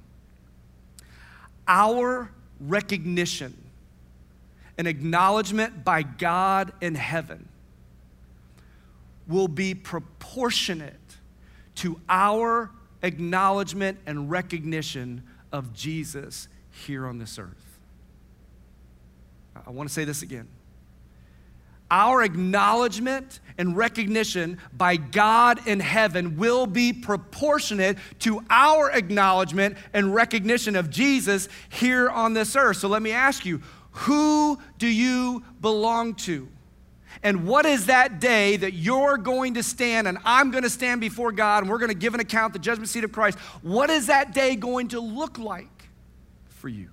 Our 1.67 2.29
recognition 2.59 3.57
and 4.77 4.87
acknowledgement 4.87 5.83
by 5.83 6.03
God 6.03 6.73
in 6.79 6.93
heaven 6.93 7.49
will 9.27 9.47
be 9.47 9.73
proportionate 9.73 10.93
to 11.77 11.99
our 12.09 12.71
acknowledgement 13.01 13.99
and 14.05 14.29
recognition 14.29 15.23
of 15.51 15.73
Jesus 15.73 16.47
here 16.71 17.05
on 17.07 17.17
this 17.17 17.39
earth. 17.39 17.79
I 19.65 19.71
want 19.71 19.89
to 19.89 19.93
say 19.93 20.05
this 20.05 20.21
again. 20.21 20.47
Our 21.89 22.21
acknowledgement 22.21 23.39
and 23.57 23.77
recognition 23.77 24.59
by 24.73 24.97
God 24.97 25.65
in 25.67 25.79
heaven 25.79 26.37
will 26.37 26.67
be 26.67 26.91
proportionate 26.91 27.97
to 28.19 28.43
our 28.49 28.91
acknowledgement 28.91 29.77
and 29.93 30.13
recognition 30.13 30.75
of 30.75 30.89
Jesus 30.89 31.47
here 31.69 32.09
on 32.09 32.33
this 32.33 32.55
earth. 32.55 32.77
So 32.77 32.89
let 32.89 33.01
me 33.01 33.11
ask 33.11 33.45
you 33.45 33.61
who 33.91 34.59
do 34.77 34.87
you 34.87 35.43
belong 35.61 36.15
to? 36.15 36.49
And 37.23 37.47
what 37.47 37.65
is 37.65 37.87
that 37.87 38.19
day 38.19 38.57
that 38.57 38.73
you're 38.73 39.17
going 39.17 39.55
to 39.55 39.63
stand 39.63 40.07
and 40.07 40.17
I'm 40.23 40.51
going 40.51 40.63
to 40.63 40.69
stand 40.69 41.01
before 41.01 41.31
God 41.31 41.63
and 41.63 41.69
we're 41.69 41.79
going 41.79 41.89
to 41.89 41.95
give 41.95 42.13
an 42.13 42.19
account, 42.19 42.53
the 42.53 42.59
judgment 42.59 42.89
seat 42.89 43.03
of 43.03 43.11
Christ? 43.11 43.37
What 43.61 43.89
is 43.89 44.07
that 44.07 44.33
day 44.33 44.55
going 44.55 44.89
to 44.89 44.99
look 44.99 45.37
like 45.37 45.89
for 46.47 46.69
you? 46.69 46.89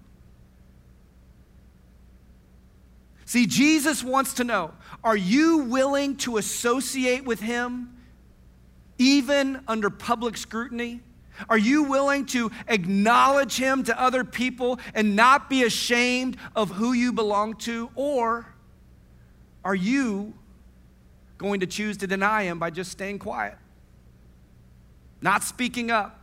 See, 3.27 3.47
Jesus 3.47 4.05
wants 4.05 4.35
to 4.35 4.45
know 4.45 4.73
are 5.03 5.17
you 5.17 5.59
willing 5.59 6.17
to 6.19 6.37
associate 6.37 7.25
with 7.25 7.41
Him 7.41 7.97
even 8.99 9.63
under 9.67 9.91
public 9.91 10.37
scrutiny? 10.37 11.01
Are 11.49 11.59
you 11.59 11.83
willing 11.85 12.27
to 12.27 12.53
acknowledge 12.69 13.57
Him 13.57 13.83
to 13.85 14.01
other 14.01 14.23
people 14.25 14.79
and 14.95 15.17
not 15.17 15.51
be 15.51 15.65
ashamed 15.65 16.37
of 16.55 16.71
who 16.71 16.93
you 16.93 17.13
belong 17.13 17.55
to? 17.55 17.91
Or 17.97 18.54
are 19.65 19.75
you 19.75 20.35
going 21.39 21.61
to 21.61 21.67
choose 21.67 21.97
to 21.99 22.07
deny 22.07 22.45
him 22.45 22.59
by 22.59 22.71
just 22.71 22.91
staying 22.93 23.19
quiet? 23.19 23.57
Not 25.21 25.43
speaking 25.43 25.91
up? 25.91 26.21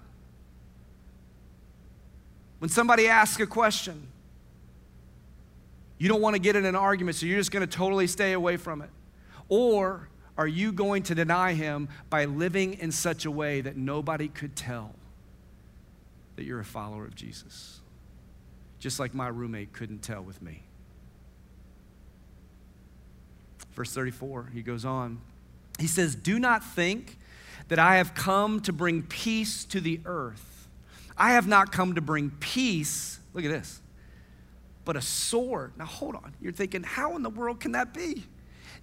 When 2.60 2.70
somebody 2.70 3.08
asks 3.08 3.42
a 3.42 3.48
question, 3.48 4.08
you 5.98 6.08
don't 6.08 6.22
want 6.22 6.36
to 6.36 6.40
get 6.40 6.56
in 6.56 6.66
an 6.66 6.76
argument, 6.76 7.18
so 7.18 7.26
you're 7.26 7.40
just 7.40 7.52
going 7.52 7.68
to 7.68 7.78
totally 7.78 8.08
stay 8.08 8.34
away 8.34 8.58
from 8.58 8.82
it. 8.82 8.90
Or 9.50 10.08
are 10.38 10.48
you 10.48 10.72
going 10.72 11.04
to 11.04 11.16
deny 11.16 11.54
him 11.54 11.90
by 12.10 12.26
living 12.26 12.76
in 12.76 12.92
such 12.92 13.26
a 13.26 13.32
way 13.32 13.62
that 13.62 13.78
nobody 13.78 14.28
could 14.28 14.56
tell 14.56 14.96
that 16.36 16.44
you're 16.44 16.60
a 16.60 16.66
follower 16.66 17.06
of 17.06 17.16
Jesus? 17.16 17.82
Just 18.80 19.00
like 19.00 19.14
my 19.14 19.28
roommate 19.28 19.74
couldn't 19.74 20.04
tell 20.04 20.22
with 20.22 20.42
me. 20.42 20.64
Verse 23.74 23.94
34, 23.94 24.52
he 24.54 24.62
goes 24.62 24.86
on. 24.86 25.20
He 25.80 25.88
says, 25.88 26.16
Do 26.16 26.40
not 26.40 26.64
think 26.64 27.18
that 27.70 27.80
I 27.80 27.96
have 27.96 28.14
come 28.14 28.60
to 28.62 28.74
bring 28.74 29.04
peace 29.04 29.66
to 29.66 29.80
the 29.80 30.02
earth. 30.06 30.68
I 31.18 31.34
have 31.34 31.48
not 31.48 31.72
come 31.72 31.96
to 31.96 32.02
bring 32.02 32.32
peace, 32.32 33.20
look 33.34 33.46
at 33.46 33.52
this, 33.52 33.82
but 34.86 34.96
a 34.96 35.02
sword. 35.02 35.74
Now 35.78 35.86
hold 35.86 36.16
on. 36.16 36.34
You're 36.42 36.52
thinking, 36.52 36.84
how 36.84 37.16
in 37.16 37.24
the 37.24 37.30
world 37.30 37.60
can 37.60 37.74
that 37.74 37.94
be? 37.94 38.26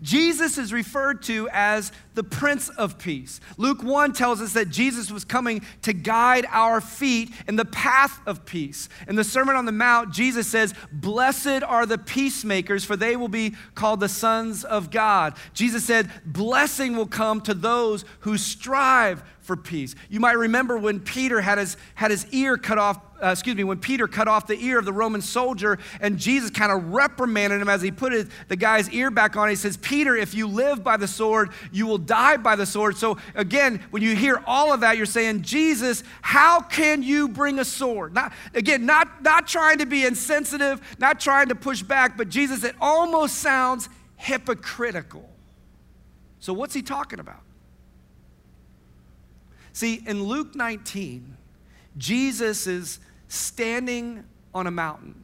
Jesus 0.00 0.58
is 0.58 0.72
referred 0.72 1.22
to 1.24 1.48
as 1.52 1.92
the 2.14 2.22
Prince 2.22 2.68
of 2.68 2.98
Peace. 2.98 3.40
Luke 3.56 3.82
1 3.82 4.12
tells 4.12 4.40
us 4.40 4.52
that 4.52 4.68
Jesus 4.70 5.10
was 5.10 5.24
coming 5.24 5.64
to 5.82 5.92
guide 5.92 6.46
our 6.50 6.80
feet 6.80 7.30
in 7.46 7.56
the 7.56 7.64
path 7.64 8.20
of 8.26 8.44
peace. 8.44 8.88
In 9.06 9.16
the 9.16 9.24
Sermon 9.24 9.56
on 9.56 9.66
the 9.66 9.72
Mount, 9.72 10.12
Jesus 10.12 10.46
says, 10.46 10.74
Blessed 10.92 11.62
are 11.62 11.86
the 11.86 11.98
peacemakers, 11.98 12.84
for 12.84 12.96
they 12.96 13.16
will 13.16 13.28
be 13.28 13.54
called 13.74 14.00
the 14.00 14.08
sons 14.08 14.64
of 14.64 14.90
God. 14.90 15.34
Jesus 15.52 15.84
said, 15.84 16.10
Blessing 16.24 16.96
will 16.96 17.06
come 17.06 17.40
to 17.42 17.54
those 17.54 18.04
who 18.20 18.38
strive 18.38 19.22
for 19.40 19.56
peace. 19.56 19.94
You 20.10 20.20
might 20.20 20.36
remember 20.36 20.76
when 20.76 21.00
Peter 21.00 21.40
had 21.40 21.58
his, 21.58 21.76
had 21.94 22.10
his 22.10 22.26
ear 22.32 22.56
cut 22.56 22.78
off, 22.78 23.07
uh, 23.22 23.28
excuse 23.28 23.56
me, 23.56 23.64
when 23.64 23.78
Peter 23.78 24.06
cut 24.06 24.28
off 24.28 24.46
the 24.46 24.58
ear 24.64 24.78
of 24.78 24.84
the 24.84 24.92
Roman 24.92 25.20
soldier 25.20 25.78
and 26.00 26.18
Jesus 26.18 26.50
kind 26.50 26.70
of 26.70 26.92
reprimanded 26.92 27.60
him 27.60 27.68
as 27.68 27.82
he 27.82 27.90
put 27.90 28.12
his, 28.12 28.28
the 28.48 28.56
guy's 28.56 28.88
ear 28.90 29.10
back 29.10 29.36
on. 29.36 29.48
He 29.48 29.56
says, 29.56 29.76
Peter, 29.76 30.16
if 30.16 30.34
you 30.34 30.46
live 30.46 30.84
by 30.84 30.96
the 30.96 31.08
sword, 31.08 31.50
you 31.72 31.86
will 31.86 31.98
die 31.98 32.36
by 32.36 32.54
the 32.56 32.66
sword. 32.66 32.96
So 32.96 33.18
again, 33.34 33.84
when 33.90 34.02
you 34.02 34.14
hear 34.14 34.42
all 34.46 34.72
of 34.72 34.80
that, 34.80 34.96
you're 34.96 35.06
saying, 35.06 35.42
Jesus, 35.42 36.04
how 36.22 36.60
can 36.60 37.02
you 37.02 37.28
bring 37.28 37.58
a 37.58 37.64
sword? 37.64 38.14
Not, 38.14 38.32
again, 38.54 38.86
not, 38.86 39.22
not 39.22 39.46
trying 39.46 39.78
to 39.78 39.86
be 39.86 40.04
insensitive, 40.04 40.80
not 40.98 41.18
trying 41.18 41.48
to 41.48 41.54
push 41.54 41.82
back, 41.82 42.16
but 42.16 42.28
Jesus, 42.28 42.62
it 42.62 42.76
almost 42.80 43.36
sounds 43.36 43.88
hypocritical. 44.16 45.28
So 46.40 46.52
what's 46.52 46.74
he 46.74 46.82
talking 46.82 47.18
about? 47.18 47.42
See, 49.72 50.02
in 50.06 50.24
Luke 50.24 50.54
19, 50.54 51.36
Jesus 51.96 52.66
is 52.66 53.00
standing 53.28 54.24
on 54.54 54.66
a 54.66 54.70
mountain 54.70 55.14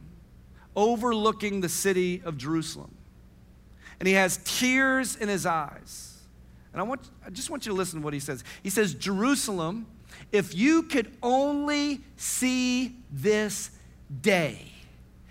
overlooking 0.75 1.61
the 1.61 1.69
city 1.69 2.21
of 2.25 2.37
Jerusalem. 2.37 2.95
And 3.99 4.07
he 4.07 4.13
has 4.13 4.39
tears 4.43 5.15
in 5.15 5.29
his 5.29 5.45
eyes. 5.45 6.19
And 6.73 6.81
I, 6.81 6.83
want, 6.83 7.09
I 7.25 7.29
just 7.29 7.49
want 7.49 7.65
you 7.65 7.71
to 7.71 7.77
listen 7.77 7.99
to 8.01 8.03
what 8.03 8.13
he 8.13 8.19
says. 8.19 8.43
He 8.61 8.69
says, 8.69 8.93
Jerusalem, 8.93 9.87
if 10.31 10.53
you 10.53 10.83
could 10.83 11.15
only 11.23 12.01
see 12.17 12.97
this 13.11 13.71
day. 14.21 14.71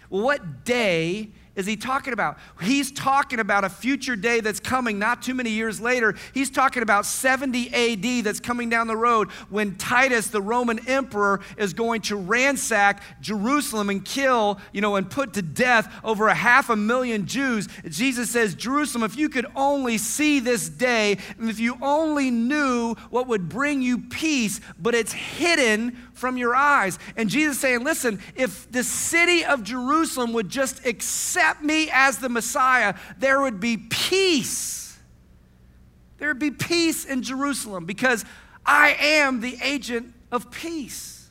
Well, 0.08 0.22
what 0.22 0.64
day 0.64 1.30
is 1.56 1.66
he 1.66 1.76
talking 1.76 2.12
about? 2.12 2.38
He's 2.60 2.90
talking 2.90 3.38
about 3.38 3.64
a 3.64 3.68
future 3.68 4.16
day 4.16 4.40
that's 4.40 4.58
coming 4.58 4.98
not 4.98 5.22
too 5.22 5.34
many 5.34 5.50
years 5.50 5.80
later. 5.80 6.14
He's 6.32 6.50
talking 6.50 6.82
about 6.82 7.06
70 7.06 7.72
AD 7.72 8.24
that's 8.24 8.40
coming 8.40 8.68
down 8.68 8.88
the 8.88 8.96
road 8.96 9.30
when 9.50 9.76
Titus, 9.76 10.26
the 10.28 10.42
Roman 10.42 10.80
emperor, 10.88 11.40
is 11.56 11.72
going 11.72 12.00
to 12.02 12.16
ransack 12.16 13.02
Jerusalem 13.20 13.88
and 13.88 14.04
kill, 14.04 14.58
you 14.72 14.80
know, 14.80 14.96
and 14.96 15.08
put 15.08 15.34
to 15.34 15.42
death 15.42 15.92
over 16.02 16.26
a 16.26 16.34
half 16.34 16.70
a 16.70 16.76
million 16.76 17.26
Jews. 17.26 17.68
Jesus 17.88 18.30
says, 18.30 18.54
Jerusalem, 18.54 19.04
if 19.04 19.16
you 19.16 19.28
could 19.28 19.46
only 19.54 19.96
see 19.96 20.40
this 20.40 20.68
day, 20.68 21.18
and 21.38 21.48
if 21.48 21.60
you 21.60 21.78
only 21.80 22.30
knew 22.30 22.94
what 23.10 23.28
would 23.28 23.48
bring 23.48 23.80
you 23.80 23.98
peace, 23.98 24.60
but 24.78 24.94
it's 24.94 25.12
hidden 25.12 25.96
from 26.14 26.38
your 26.38 26.54
eyes. 26.54 26.98
And 27.16 27.28
Jesus 27.28 27.58
saying, 27.58 27.84
listen, 27.84 28.20
if 28.34 28.70
the 28.72 28.82
city 28.82 29.44
of 29.44 29.62
Jerusalem 29.62 30.32
would 30.32 30.48
just 30.48 30.86
accept 30.86 31.62
me 31.62 31.90
as 31.92 32.18
the 32.18 32.28
Messiah, 32.28 32.94
there 33.18 33.42
would 33.42 33.60
be 33.60 33.76
peace. 33.76 34.96
There 36.18 36.28
would 36.28 36.38
be 36.38 36.52
peace 36.52 37.04
in 37.04 37.22
Jerusalem 37.22 37.84
because 37.84 38.24
I 38.64 38.96
am 38.98 39.40
the 39.40 39.58
agent 39.62 40.14
of 40.32 40.50
peace. 40.50 41.30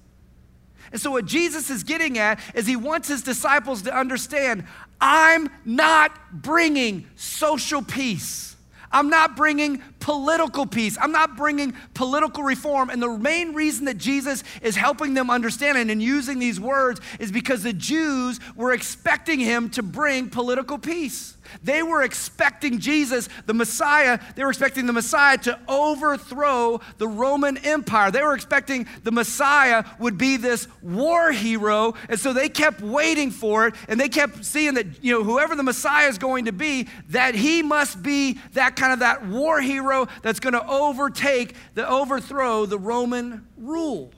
And 0.92 1.02
so, 1.02 1.10
what 1.10 1.26
Jesus 1.26 1.72
is 1.72 1.84
getting 1.84 2.20
at 2.20 2.40
is 2.54 2.68
he 2.68 2.76
wants 2.76 3.08
his 3.08 3.24
disciples 3.24 3.82
to 3.84 3.98
understand 3.98 4.66
I'm 5.02 5.50
not 5.66 6.12
bringing 6.32 7.08
social 7.16 7.82
peace. 7.82 8.53
I'm 8.94 9.10
not 9.10 9.36
bringing 9.36 9.82
political 10.00 10.66
peace. 10.66 10.98
I'm 11.02 11.12
not 11.12 11.36
bringing 11.36 11.74
political 11.94 12.44
reform. 12.44 12.90
And 12.90 13.02
the 13.02 13.18
main 13.18 13.54
reason 13.54 13.86
that 13.86 13.98
Jesus 13.98 14.44
is 14.62 14.76
helping 14.76 15.14
them 15.14 15.30
understand 15.30 15.78
and 15.78 16.02
using 16.02 16.40
these 16.40 16.60
words 16.60 17.02
is 17.20 17.32
because 17.32 17.64
the 17.64 17.74
Jews 17.74 18.40
were 18.56 18.72
expecting 18.72 19.40
him 19.40 19.70
to 19.72 19.84
bring 19.84 20.30
political 20.30 20.78
peace. 20.78 21.36
They 21.62 21.84
were 21.84 22.04
expecting 22.04 22.80
Jesus, 22.80 23.30
the 23.46 23.54
Messiah, 23.54 24.20
they 24.36 24.44
were 24.44 24.50
expecting 24.50 24.86
the 24.86 24.94
Messiah 24.94 25.38
to 25.40 25.60
overthrow 25.68 26.82
the 26.98 27.08
Roman 27.08 27.58
Empire. 27.58 28.12
They 28.12 28.24
were 28.24 28.34
expecting 28.34 28.88
the 29.04 29.12
Messiah 29.12 29.84
would 30.00 30.18
be 30.18 30.38
this 30.38 30.68
war 30.82 31.32
hero. 31.32 31.94
And 32.10 32.20
so 32.20 32.34
they 32.34 32.50
kept 32.50 32.82
waiting 32.82 33.32
for 33.32 33.68
it 33.68 33.76
and 33.88 34.00
they 34.00 34.10
kept 34.10 34.46
seeing 34.46 34.76
that, 34.76 35.04
you 35.04 35.14
know, 35.14 35.24
whoever 35.24 35.56
the 35.56 35.64
Messiah 35.64 36.08
is 36.08 36.18
going 36.18 36.46
to 36.46 36.52
be, 36.52 36.88
that 37.10 37.36
he 37.36 37.62
must 37.62 38.02
be 38.02 38.40
that 38.54 38.76
kind 38.76 38.94
of 38.94 39.00
that 39.00 39.26
war 39.26 39.62
hero 39.62 40.08
that's 40.22 40.40
going 40.40 40.54
to 40.54 40.68
overtake, 40.68 41.56
the 41.76 41.88
overthrow 41.88 42.66
the 42.66 42.80
Roman 42.80 43.48
rule. 43.58 44.12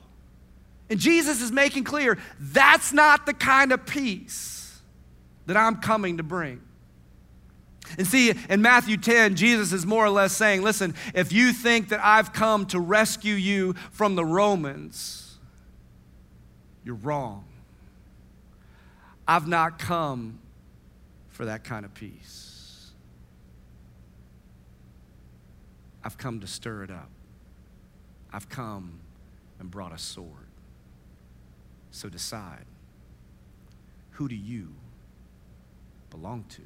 And 0.89 0.99
Jesus 0.99 1.41
is 1.41 1.51
making 1.51 1.83
clear 1.83 2.17
that's 2.39 2.93
not 2.93 3.25
the 3.25 3.33
kind 3.33 3.71
of 3.71 3.85
peace 3.85 4.79
that 5.47 5.57
I'm 5.57 5.77
coming 5.77 6.17
to 6.17 6.23
bring. 6.23 6.61
And 7.97 8.07
see, 8.07 8.33
in 8.49 8.61
Matthew 8.61 8.97
10, 8.97 9.35
Jesus 9.35 9.71
is 9.73 9.85
more 9.85 10.05
or 10.05 10.09
less 10.09 10.33
saying, 10.33 10.61
listen, 10.61 10.95
if 11.13 11.31
you 11.31 11.53
think 11.53 11.89
that 11.89 11.99
I've 12.03 12.33
come 12.33 12.65
to 12.67 12.79
rescue 12.79 13.35
you 13.35 13.73
from 13.91 14.15
the 14.15 14.25
Romans, 14.25 15.37
you're 16.83 16.95
wrong. 16.95 17.45
I've 19.27 19.47
not 19.47 19.79
come 19.79 20.39
for 21.29 21.45
that 21.45 21.63
kind 21.63 21.85
of 21.85 21.93
peace. 21.93 22.91
I've 26.03 26.17
come 26.17 26.39
to 26.41 26.47
stir 26.47 26.83
it 26.83 26.91
up. 26.91 27.09
I've 28.31 28.47
come 28.49 28.99
and 29.59 29.71
brought 29.71 29.93
a 29.93 29.97
sword. 29.97 30.29
So 31.91 32.09
decide 32.09 32.65
who 34.11 34.27
do 34.27 34.35
you 34.35 34.73
belong 36.09 36.45
to? 36.49 36.61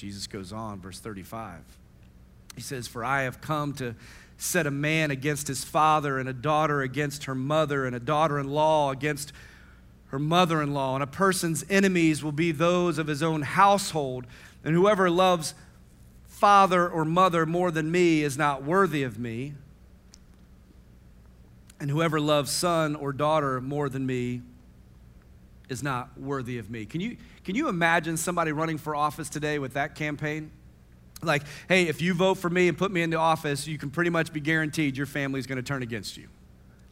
Jesus 0.00 0.26
goes 0.26 0.50
on, 0.50 0.80
verse 0.80 0.98
35. 0.98 1.60
He 2.56 2.62
says, 2.62 2.88
For 2.88 3.04
I 3.04 3.24
have 3.24 3.42
come 3.42 3.74
to 3.74 3.94
set 4.38 4.66
a 4.66 4.70
man 4.70 5.10
against 5.10 5.46
his 5.46 5.62
father, 5.62 6.18
and 6.18 6.26
a 6.26 6.32
daughter 6.32 6.80
against 6.80 7.24
her 7.24 7.34
mother, 7.34 7.84
and 7.84 7.94
a 7.94 8.00
daughter 8.00 8.38
in 8.38 8.48
law 8.48 8.90
against 8.92 9.34
her 10.06 10.18
mother 10.18 10.62
in 10.62 10.72
law. 10.72 10.94
And 10.94 11.02
a 11.02 11.06
person's 11.06 11.66
enemies 11.68 12.24
will 12.24 12.32
be 12.32 12.50
those 12.50 12.96
of 12.96 13.08
his 13.08 13.22
own 13.22 13.42
household. 13.42 14.26
And 14.64 14.74
whoever 14.74 15.10
loves 15.10 15.52
father 16.26 16.88
or 16.88 17.04
mother 17.04 17.44
more 17.44 17.70
than 17.70 17.90
me 17.90 18.22
is 18.22 18.38
not 18.38 18.64
worthy 18.64 19.02
of 19.02 19.18
me. 19.18 19.52
And 21.78 21.90
whoever 21.90 22.18
loves 22.18 22.50
son 22.50 22.96
or 22.96 23.12
daughter 23.12 23.60
more 23.60 23.90
than 23.90 24.06
me 24.06 24.40
is 25.70 25.82
not 25.82 26.18
worthy 26.18 26.58
of 26.58 26.68
me. 26.68 26.84
Can 26.84 27.00
you, 27.00 27.16
can 27.44 27.54
you 27.54 27.68
imagine 27.68 28.16
somebody 28.16 28.52
running 28.52 28.76
for 28.76 28.94
office 28.94 29.30
today 29.30 29.58
with 29.58 29.74
that 29.74 29.94
campaign? 29.94 30.50
Like, 31.22 31.42
hey, 31.68 31.84
if 31.84 32.02
you 32.02 32.12
vote 32.12 32.34
for 32.34 32.50
me 32.50 32.68
and 32.68 32.76
put 32.76 32.90
me 32.90 33.02
into 33.02 33.16
office, 33.16 33.66
you 33.66 33.78
can 33.78 33.90
pretty 33.90 34.10
much 34.10 34.32
be 34.32 34.40
guaranteed 34.40 34.96
your 34.96 35.06
family's 35.06 35.46
going 35.46 35.56
to 35.56 35.62
turn 35.62 35.82
against 35.82 36.16
you. 36.16 36.28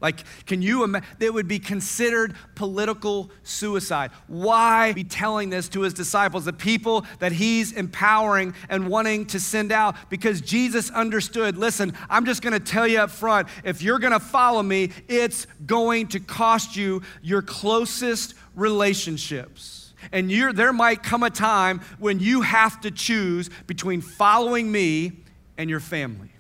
Like, 0.01 0.23
can 0.47 0.63
you 0.63 0.85
imagine? 0.85 1.09
It 1.19 1.35
would 1.35 1.49
be 1.49 1.59
considered 1.59 2.37
political 2.55 3.31
suicide. 3.43 4.13
Why 4.29 4.93
be 4.93 5.03
telling 5.03 5.51
this 5.51 5.69
to 5.71 5.81
his 5.81 5.93
disciples, 5.93 6.45
the 6.45 6.53
people 6.53 7.05
that 7.19 7.33
he's 7.33 7.73
empowering 7.73 8.55
and 8.69 8.89
wanting 8.89 9.27
to 9.27 9.41
send 9.41 9.73
out? 9.73 9.97
Because 10.09 10.41
Jesus 10.41 10.91
understood 10.91 11.57
listen, 11.57 11.95
I'm 12.09 12.25
just 12.27 12.43
gonna 12.43 12.61
tell 12.61 12.87
you 12.87 13.01
up 13.01 13.11
front 13.11 13.49
if 13.65 13.83
you're 13.83 13.99
gonna 13.99 14.21
follow 14.21 14.63
me, 14.63 14.91
it's 15.09 15.49
going 15.67 16.07
to 16.09 16.21
cost 16.21 16.77
you 16.77 17.03
your 17.21 17.43
closest 17.43 18.35
relationships. 18.59 19.95
And 20.13 20.31
you 20.31 20.53
there 20.53 20.73
might 20.73 21.03
come 21.03 21.23
a 21.23 21.31
time 21.31 21.81
when 21.99 22.21
you 22.21 22.43
have 22.43 22.81
to 22.83 22.91
choose 22.91 23.51
between 23.67 24.01
following 24.01 24.71
me 24.71 25.13
and 25.57 25.69
your 25.69 25.81
family. 25.81 26.31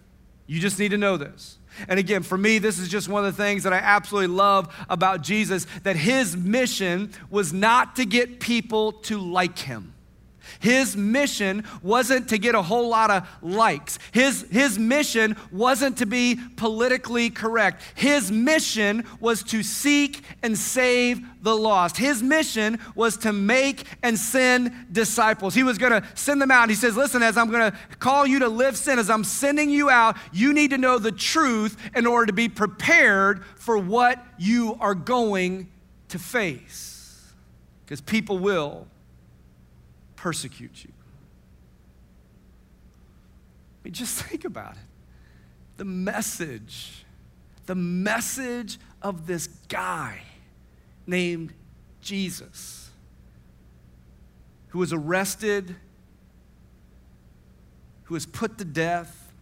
You 0.46 0.60
just 0.60 0.78
need 0.78 0.90
to 0.90 0.98
know 0.98 1.16
this. 1.16 1.58
And 1.88 2.00
again, 2.00 2.22
for 2.22 2.36
me, 2.36 2.58
this 2.58 2.78
is 2.78 2.88
just 2.88 3.08
one 3.08 3.24
of 3.24 3.36
the 3.36 3.42
things 3.42 3.62
that 3.62 3.72
I 3.72 3.76
absolutely 3.76 4.34
love 4.34 4.74
about 4.88 5.22
Jesus 5.22 5.66
that 5.84 5.96
his 5.96 6.36
mission 6.36 7.12
was 7.30 7.52
not 7.52 7.96
to 7.96 8.04
get 8.04 8.40
people 8.40 8.92
to 8.92 9.18
like 9.18 9.58
him. 9.58 9.94
His 10.58 10.96
mission 10.96 11.64
wasn't 11.82 12.28
to 12.30 12.38
get 12.38 12.54
a 12.54 12.62
whole 12.62 12.88
lot 12.88 13.10
of 13.10 13.28
likes. 13.42 13.98
His, 14.12 14.46
his 14.50 14.78
mission 14.78 15.36
wasn't 15.52 15.98
to 15.98 16.06
be 16.06 16.38
politically 16.56 17.30
correct. 17.30 17.82
His 17.94 18.32
mission 18.32 19.04
was 19.20 19.42
to 19.44 19.62
seek 19.62 20.22
and 20.42 20.58
save 20.58 21.20
the 21.42 21.56
lost. 21.56 21.96
His 21.96 22.22
mission 22.22 22.78
was 22.94 23.16
to 23.18 23.32
make 23.32 23.84
and 24.02 24.18
send 24.18 24.92
disciples. 24.92 25.54
He 25.54 25.62
was 25.62 25.78
going 25.78 25.92
to 25.92 26.06
send 26.14 26.42
them 26.42 26.50
out. 26.50 26.68
He 26.68 26.74
says, 26.74 26.96
Listen, 26.96 27.22
as 27.22 27.36
I'm 27.36 27.50
going 27.50 27.70
to 27.70 27.76
call 27.98 28.26
you 28.26 28.40
to 28.40 28.48
live 28.48 28.76
sent, 28.76 28.98
as 28.98 29.10
I'm 29.10 29.24
sending 29.24 29.70
you 29.70 29.88
out, 29.90 30.16
you 30.32 30.52
need 30.52 30.70
to 30.70 30.78
know 30.78 30.98
the 30.98 31.12
truth 31.12 31.76
in 31.94 32.06
order 32.06 32.26
to 32.26 32.32
be 32.32 32.48
prepared 32.48 33.44
for 33.56 33.78
what 33.78 34.24
you 34.38 34.76
are 34.80 34.94
going 34.94 35.68
to 36.08 36.18
face. 36.18 37.32
Because 37.84 38.00
people 38.00 38.38
will 38.38 38.86
persecute 40.18 40.84
you. 40.84 40.90
I 43.74 43.78
mean, 43.84 43.94
just 43.94 44.22
think 44.24 44.44
about 44.44 44.72
it. 44.72 44.82
The 45.76 45.84
message, 45.84 47.04
the 47.66 47.76
message 47.76 48.78
of 49.00 49.26
this 49.26 49.46
guy 49.68 50.22
named 51.06 51.52
Jesus, 52.00 52.90
who 54.68 54.80
was 54.80 54.92
arrested, 54.92 55.76
who 58.04 58.14
was 58.14 58.26
put 58.26 58.58
to 58.58 58.64
death, 58.64 59.32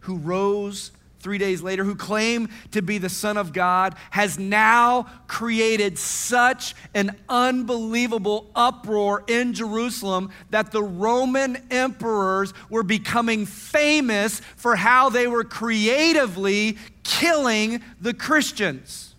who 0.00 0.16
rose 0.16 0.90
three 1.24 1.38
days 1.38 1.62
later, 1.62 1.84
who 1.84 1.94
claimed 1.94 2.50
to 2.70 2.82
be 2.82 2.98
the 2.98 3.08
Son 3.08 3.38
of 3.38 3.54
God, 3.54 3.96
has 4.10 4.38
now 4.38 5.06
created 5.26 5.98
such 5.98 6.74
an 6.92 7.18
unbelievable 7.30 8.50
uproar 8.54 9.24
in 9.26 9.54
Jerusalem 9.54 10.30
that 10.50 10.70
the 10.70 10.82
Roman 10.82 11.56
emperors 11.70 12.52
were 12.68 12.82
becoming 12.82 13.46
famous 13.46 14.40
for 14.56 14.76
how 14.76 15.08
they 15.08 15.26
were 15.26 15.44
creatively 15.44 16.76
killing 17.02 17.80
the 18.02 18.12
Christians. 18.12 19.14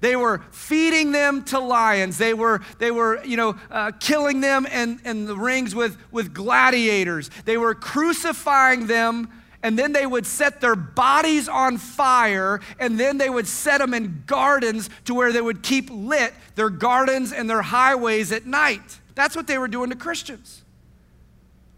They 0.00 0.16
were 0.16 0.42
feeding 0.50 1.12
them 1.12 1.44
to 1.44 1.60
lions. 1.60 2.18
They 2.18 2.34
were, 2.34 2.60
they 2.78 2.90
were 2.90 3.24
you 3.24 3.36
know, 3.36 3.56
uh, 3.70 3.92
killing 4.00 4.40
them 4.40 4.66
in, 4.66 5.00
in 5.04 5.26
the 5.26 5.36
rings 5.36 5.76
with, 5.76 5.96
with 6.10 6.34
gladiators. 6.34 7.30
They 7.44 7.56
were 7.56 7.74
crucifying 7.76 8.88
them 8.88 9.30
and 9.64 9.78
then 9.78 9.92
they 9.92 10.06
would 10.06 10.26
set 10.26 10.60
their 10.60 10.76
bodies 10.76 11.48
on 11.48 11.78
fire, 11.78 12.60
and 12.78 13.00
then 13.00 13.16
they 13.16 13.30
would 13.30 13.46
set 13.46 13.78
them 13.78 13.94
in 13.94 14.22
gardens 14.26 14.90
to 15.06 15.14
where 15.14 15.32
they 15.32 15.40
would 15.40 15.62
keep 15.62 15.88
lit 15.90 16.34
their 16.54 16.68
gardens 16.68 17.32
and 17.32 17.48
their 17.48 17.62
highways 17.62 18.30
at 18.30 18.44
night. 18.44 19.00
That's 19.14 19.34
what 19.34 19.46
they 19.46 19.56
were 19.56 19.66
doing 19.66 19.88
to 19.88 19.96
Christians. 19.96 20.62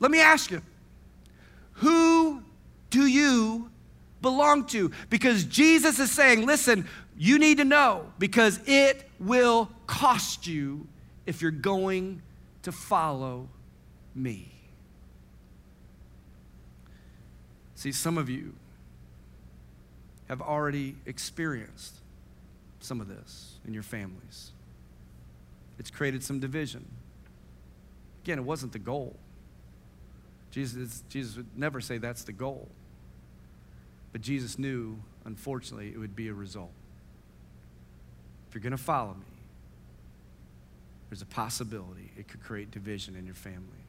Let 0.01 0.11
me 0.11 0.20
ask 0.20 0.51
you 0.51 0.62
Who 1.75 2.42
do 2.90 3.07
you 3.07 3.70
belong 4.20 4.66
to? 4.66 4.90
Because 5.09 5.44
Jesus 5.44 6.01
is 6.01 6.11
saying, 6.11 6.44
listen, 6.44 6.88
you 7.16 7.38
need 7.38 7.59
to 7.59 7.64
know 7.64 8.12
because 8.18 8.59
it 8.66 9.09
will 9.20 9.70
cost 9.87 10.49
you 10.49 10.88
if 11.25 11.40
you're 11.40 11.53
going 11.53 12.20
to 12.62 12.72
follow 12.72 13.49
me. 14.12 14.56
See, 17.87 17.92
some 17.92 18.18
of 18.18 18.29
you 18.29 18.53
have 20.29 20.42
already 20.42 20.96
experienced 21.07 21.94
some 22.81 23.01
of 23.01 23.07
this 23.07 23.61
in 23.64 23.72
your 23.72 23.85
families. 23.85 24.51
It's 25.79 25.88
created 25.88 26.25
some 26.25 26.40
division. 26.40 26.85
Again, 28.25 28.40
it 28.40 28.44
wasn't 28.44 28.72
the 28.72 28.81
goal. 28.81 29.14
Jesus, 30.51 31.05
Jesus 31.09 31.37
would 31.37 31.46
never 31.57 31.81
say 31.81 31.99
that's 31.99 32.25
the 32.25 32.33
goal. 32.33 32.66
But 34.11 34.20
Jesus 34.20 34.59
knew, 34.59 34.99
unfortunately, 35.25 35.92
it 35.94 35.99
would 35.99 36.16
be 36.16 36.27
a 36.27 36.35
result. 36.35 36.72
If 38.49 38.55
you're 38.57 38.62
going 38.62 38.72
to 38.72 38.77
follow 38.77 39.14
me, 39.14 39.37
there's 41.09 41.22
a 41.22 41.27
possibility 41.27 42.11
it 42.18 42.27
could 42.27 42.42
create 42.42 42.72
division 42.72 43.14
in 43.14 43.27
your 43.27 43.37
family. 43.37 43.85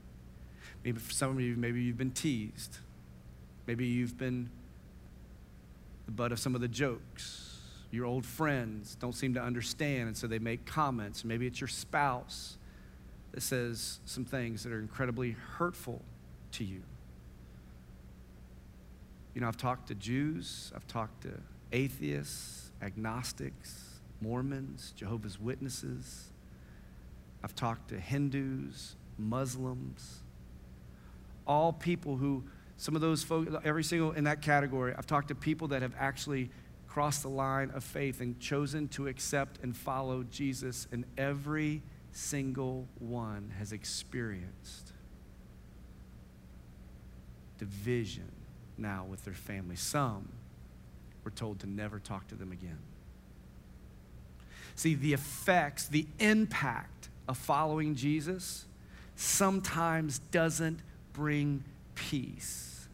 Maybe 0.86 1.00
for 1.00 1.12
some 1.12 1.32
of 1.32 1.42
you, 1.42 1.56
maybe 1.56 1.82
you've 1.82 1.98
been 1.98 2.12
teased. 2.12 2.78
Maybe 3.68 3.86
you've 3.86 4.18
been 4.18 4.50
the 6.06 6.12
butt 6.12 6.32
of 6.32 6.40
some 6.40 6.56
of 6.56 6.62
the 6.62 6.68
jokes. 6.68 7.44
Your 7.92 8.06
old 8.06 8.26
friends 8.26 8.96
don't 8.96 9.14
seem 9.14 9.34
to 9.36 9.42
understand, 9.42 10.08
and 10.08 10.18
so 10.18 10.26
they 10.28 10.40
make 10.40 10.66
comments. 10.66 11.24
Maybe 11.24 11.46
it's 11.46 11.62
your 11.62 11.68
spouse 11.68 12.58
that 13.34 13.42
says 13.42 14.00
some 14.06 14.26
things 14.26 14.64
that 14.64 14.72
are 14.74 14.80
incredibly 14.80 15.32
hurtful 15.32 16.02
to 16.54 16.64
you. 16.64 16.82
You 19.36 19.42
know, 19.42 19.48
I've 19.48 19.58
talked 19.58 19.90
to 19.90 19.96
Jews, 19.96 20.72
I've 20.76 20.88
talked 20.88 21.22
to 21.22 21.34
atheists, 21.72 22.72
agnostics, 22.82 24.00
Mormons, 24.22 24.94
Jehovah's 24.96 25.40
Witnesses. 25.40 26.32
I've 27.44 27.56
talked 27.56 27.90
to 27.90 28.00
Hindus, 28.00 28.96
Muslims, 29.18 30.22
all 31.46 31.72
people 31.72 32.18
who, 32.18 32.44
some 32.78 32.96
of 32.96 33.02
those 33.02 33.24
folks, 33.24 33.52
every 33.64 33.84
single 33.84 34.12
in 34.12 34.26
that 34.26 34.42
category, 34.42 34.94
I've 34.96 35.08
talked 35.08 35.30
to 35.30 35.36
people 35.36 35.70
that 35.70 35.82
have 35.82 35.94
actually 35.98 36.52
crossed 36.88 37.24
the 37.24 37.30
line 37.30 37.72
of 37.72 37.84
faith 37.84 38.22
and 38.22 38.40
chosen 38.40 38.88
to 38.90 39.08
accept 39.08 39.60
and 39.64 39.76
follow 39.76 40.24
Jesus, 40.24 40.88
and 40.92 41.06
every 41.18 41.82
single 42.12 42.88
one 43.00 43.52
has 43.60 43.72
experienced 43.72 44.94
division 47.58 48.32
now 48.78 49.06
with 49.10 49.24
their 49.26 49.34
family. 49.34 49.76
Some 49.76 50.30
were 51.24 51.32
told 51.32 51.60
to 51.60 51.68
never 51.68 52.00
talk 52.00 52.28
to 52.28 52.36
them 52.36 52.52
again. 52.52 52.80
See, 54.76 54.94
the 54.94 55.14
effects, 55.14 55.88
the 55.88 56.06
impact 56.20 57.10
of 57.28 57.38
following 57.38 57.96
Jesus 57.96 58.66
sometimes 59.16 60.20
doesn't 60.32 60.80
bring 61.14 61.64
peace, 61.98 62.88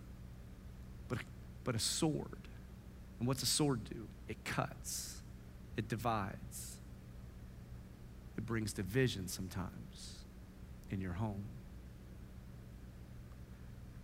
but, 1.10 1.20
but 1.64 1.76
a 1.76 1.80
sword. 1.80 2.48
And 3.20 3.28
what's 3.28 3.44
a 3.44 3.48
sword 3.48 3.84
do? 3.84 4.08
It 4.28 4.44
cuts, 4.46 5.22
it 5.78 5.88
divides, 5.90 6.78
it 8.38 8.46
brings 8.46 8.74
division 8.74 9.28
sometimes 9.28 10.16
in 10.90 11.02
your 11.02 11.14
home. 11.14 11.44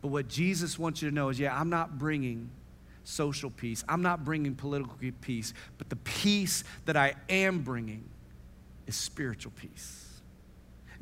But 0.02 0.10
what 0.10 0.28
Jesus 0.28 0.78
wants 0.78 1.02
you 1.02 1.10
to 1.10 1.16
know 1.16 1.30
is 1.30 1.40
yeah, 1.40 1.58
I'm 1.58 1.70
not 1.70 1.98
bringing 1.98 2.50
social 3.06 3.50
peace, 3.50 3.84
I'm 3.88 4.02
not 4.02 4.24
bringing 4.26 4.54
political 4.54 4.96
peace, 5.22 5.54
but 5.78 5.90
the 5.90 5.96
peace 5.96 6.64
that 6.86 6.98
I 6.98 7.16
am 7.30 7.62
bringing 7.62 8.04
is 8.86 8.96
spiritual 8.96 9.54
peace. 9.56 10.09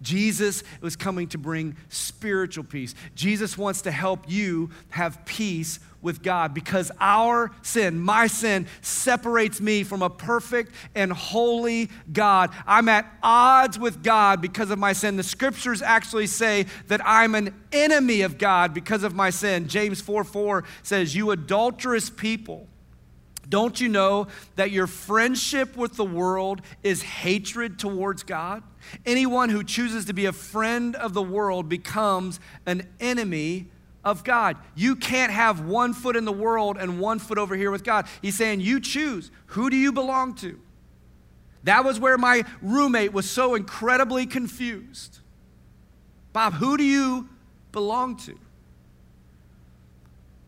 Jesus 0.01 0.63
was 0.81 0.95
coming 0.95 1.27
to 1.29 1.37
bring 1.37 1.75
spiritual 1.89 2.63
peace. 2.63 2.93
Jesus 3.15 3.57
wants 3.57 3.81
to 3.83 3.91
help 3.91 4.29
you 4.29 4.69
have 4.89 5.25
peace 5.25 5.79
with 6.01 6.21
God 6.21 6.53
because 6.53 6.91
our 6.99 7.51
sin, 7.63 7.99
my 7.99 8.27
sin, 8.27 8.67
separates 8.81 9.59
me 9.59 9.83
from 9.83 10.01
a 10.01 10.09
perfect 10.09 10.71
and 10.95 11.11
holy 11.11 11.89
God. 12.11 12.51
I'm 12.65 12.87
at 12.89 13.11
odds 13.23 13.79
with 13.79 14.03
God 14.03 14.41
because 14.41 14.69
of 14.69 14.79
my 14.79 14.93
sin. 14.93 15.17
The 15.17 15.23
scriptures 15.23 15.81
actually 15.81 16.27
say 16.27 16.67
that 16.87 17.01
I'm 17.03 17.35
an 17.35 17.53
enemy 17.71 18.21
of 18.21 18.37
God 18.37 18.73
because 18.73 19.03
of 19.03 19.15
my 19.15 19.29
sin. 19.29 19.67
James 19.67 19.99
4 20.01 20.23
4 20.23 20.63
says, 20.83 21.15
You 21.15 21.31
adulterous 21.31 22.09
people. 22.09 22.67
Don't 23.49 23.79
you 23.79 23.87
know 23.87 24.27
that 24.55 24.71
your 24.71 24.87
friendship 24.87 25.77
with 25.77 25.95
the 25.95 26.05
world 26.05 26.61
is 26.83 27.01
hatred 27.01 27.79
towards 27.79 28.23
God? 28.23 28.63
Anyone 29.05 29.49
who 29.49 29.63
chooses 29.63 30.05
to 30.05 30.13
be 30.13 30.25
a 30.25 30.33
friend 30.33 30.95
of 30.95 31.13
the 31.13 31.21
world 31.21 31.69
becomes 31.69 32.39
an 32.65 32.87
enemy 32.99 33.67
of 34.03 34.23
God. 34.23 34.57
You 34.75 34.95
can't 34.95 35.31
have 35.31 35.61
one 35.61 35.93
foot 35.93 36.15
in 36.15 36.25
the 36.25 36.31
world 36.31 36.77
and 36.77 36.99
one 36.99 37.19
foot 37.19 37.37
over 37.37 37.55
here 37.55 37.71
with 37.71 37.83
God. 37.83 38.07
He's 38.21 38.37
saying, 38.37 38.61
You 38.61 38.79
choose. 38.79 39.31
Who 39.47 39.69
do 39.69 39.77
you 39.77 39.91
belong 39.91 40.35
to? 40.35 40.59
That 41.63 41.83
was 41.83 41.99
where 41.99 42.17
my 42.17 42.43
roommate 42.61 43.11
was 43.11 43.29
so 43.29 43.55
incredibly 43.55 44.25
confused. 44.25 45.19
Bob, 46.31 46.53
who 46.53 46.77
do 46.77 46.83
you 46.83 47.27
belong 47.71 48.15
to? 48.17 48.37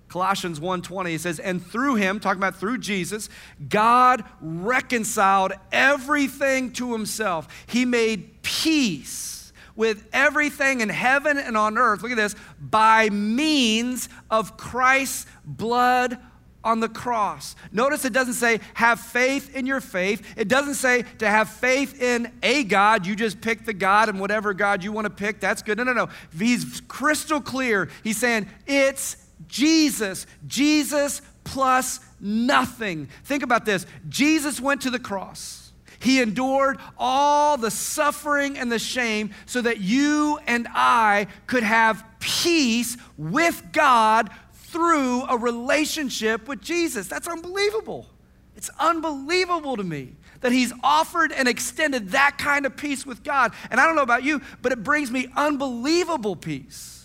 Colossians 0.10 0.60
1:20 0.60 1.14
it 1.14 1.22
says 1.22 1.40
and 1.40 1.66
through 1.66 1.96
him 1.96 2.20
talking 2.20 2.40
about 2.40 2.56
through 2.56 2.80
Jesus 2.80 3.30
God 3.68 4.24
reconciled 4.42 5.54
everything 5.72 6.72
to 6.74 6.92
himself. 6.92 7.48
He 7.68 7.86
made 7.86 8.42
peace 8.42 9.54
with 9.76 10.06
everything 10.12 10.82
in 10.82 10.90
heaven 10.90 11.38
and 11.38 11.56
on 11.56 11.78
earth. 11.78 12.02
Look 12.02 12.12
at 12.12 12.18
this 12.18 12.36
by 12.60 13.10
means 13.10 14.10
of 14.30 14.58
Christ's 14.58 15.26
blood 15.46 16.20
on 16.64 16.82
the 16.82 16.90
cross. 16.90 17.56
Notice 17.72 18.04
it 18.04 18.14
doesn't 18.14 18.34
say 18.34 18.60
have 18.74 19.00
faith 19.00 19.56
in 19.56 19.66
your 19.66 19.80
faith. 19.80 20.22
It 20.36 20.48
doesn't 20.48 20.74
say 20.74 21.06
to 21.20 21.30
have 21.30 21.50
faith 21.50 22.02
in 22.02 22.32
a 22.44 22.64
God. 22.66 23.06
You 23.06 23.16
just 23.16 23.40
pick 23.40 23.66
the 23.66 23.74
God 23.74 24.10
and 24.10 24.20
whatever 24.20 24.54
God 24.54 24.84
you 24.84 24.92
want 24.92 25.06
to 25.06 25.10
pick, 25.10 25.40
that's 25.40 25.62
good. 25.62 25.78
No, 25.78 25.86
no, 25.86 25.94
no. 25.94 26.10
He's 26.38 26.82
crystal 26.88 27.40
clear. 27.40 27.90
He's 28.04 28.18
saying 28.18 28.50
it's 28.68 29.16
Jesus, 29.48 30.28
Jesus 30.48 31.22
plus 31.44 32.00
nothing. 32.20 33.08
Think 33.24 33.44
about 33.44 33.66
this 33.66 33.86
Jesus 34.08 34.60
went 34.62 34.82
to 34.82 34.90
the 34.90 35.00
cross. 35.00 35.72
He 36.02 36.22
endured 36.22 36.80
all 36.98 37.58
the 37.58 37.72
suffering 37.72 38.58
and 38.58 38.72
the 38.72 38.80
shame 38.80 39.32
so 39.46 39.62
that 39.62 39.82
you 39.82 40.40
and 40.48 40.68
I 40.70 41.28
could 41.46 41.64
have 41.64 42.06
peace 42.20 42.96
with 43.18 43.62
God 43.74 44.30
through 44.54 45.24
a 45.24 45.38
relationship 45.38 46.48
with 46.48 46.62
Jesus. 46.62 47.08
That's 47.08 47.28
unbelievable. 47.28 48.08
It's 48.56 48.70
unbelievable 48.80 49.76
to 49.76 49.84
me 49.84 50.16
that 50.42 50.54
He's 50.54 50.72
offered 50.84 51.34
and 51.34 51.50
extended 51.50 52.10
that 52.12 52.38
kind 52.38 52.66
of 52.66 52.78
peace 52.78 53.06
with 53.06 53.24
God. 53.24 53.54
And 53.70 53.80
I 53.80 53.86
don't 53.86 53.96
know 53.96 54.02
about 54.02 54.24
you, 54.24 54.42
but 54.62 54.72
it 54.72 54.84
brings 54.84 55.12
me 55.12 55.28
unbelievable 55.36 56.36
peace 56.36 56.99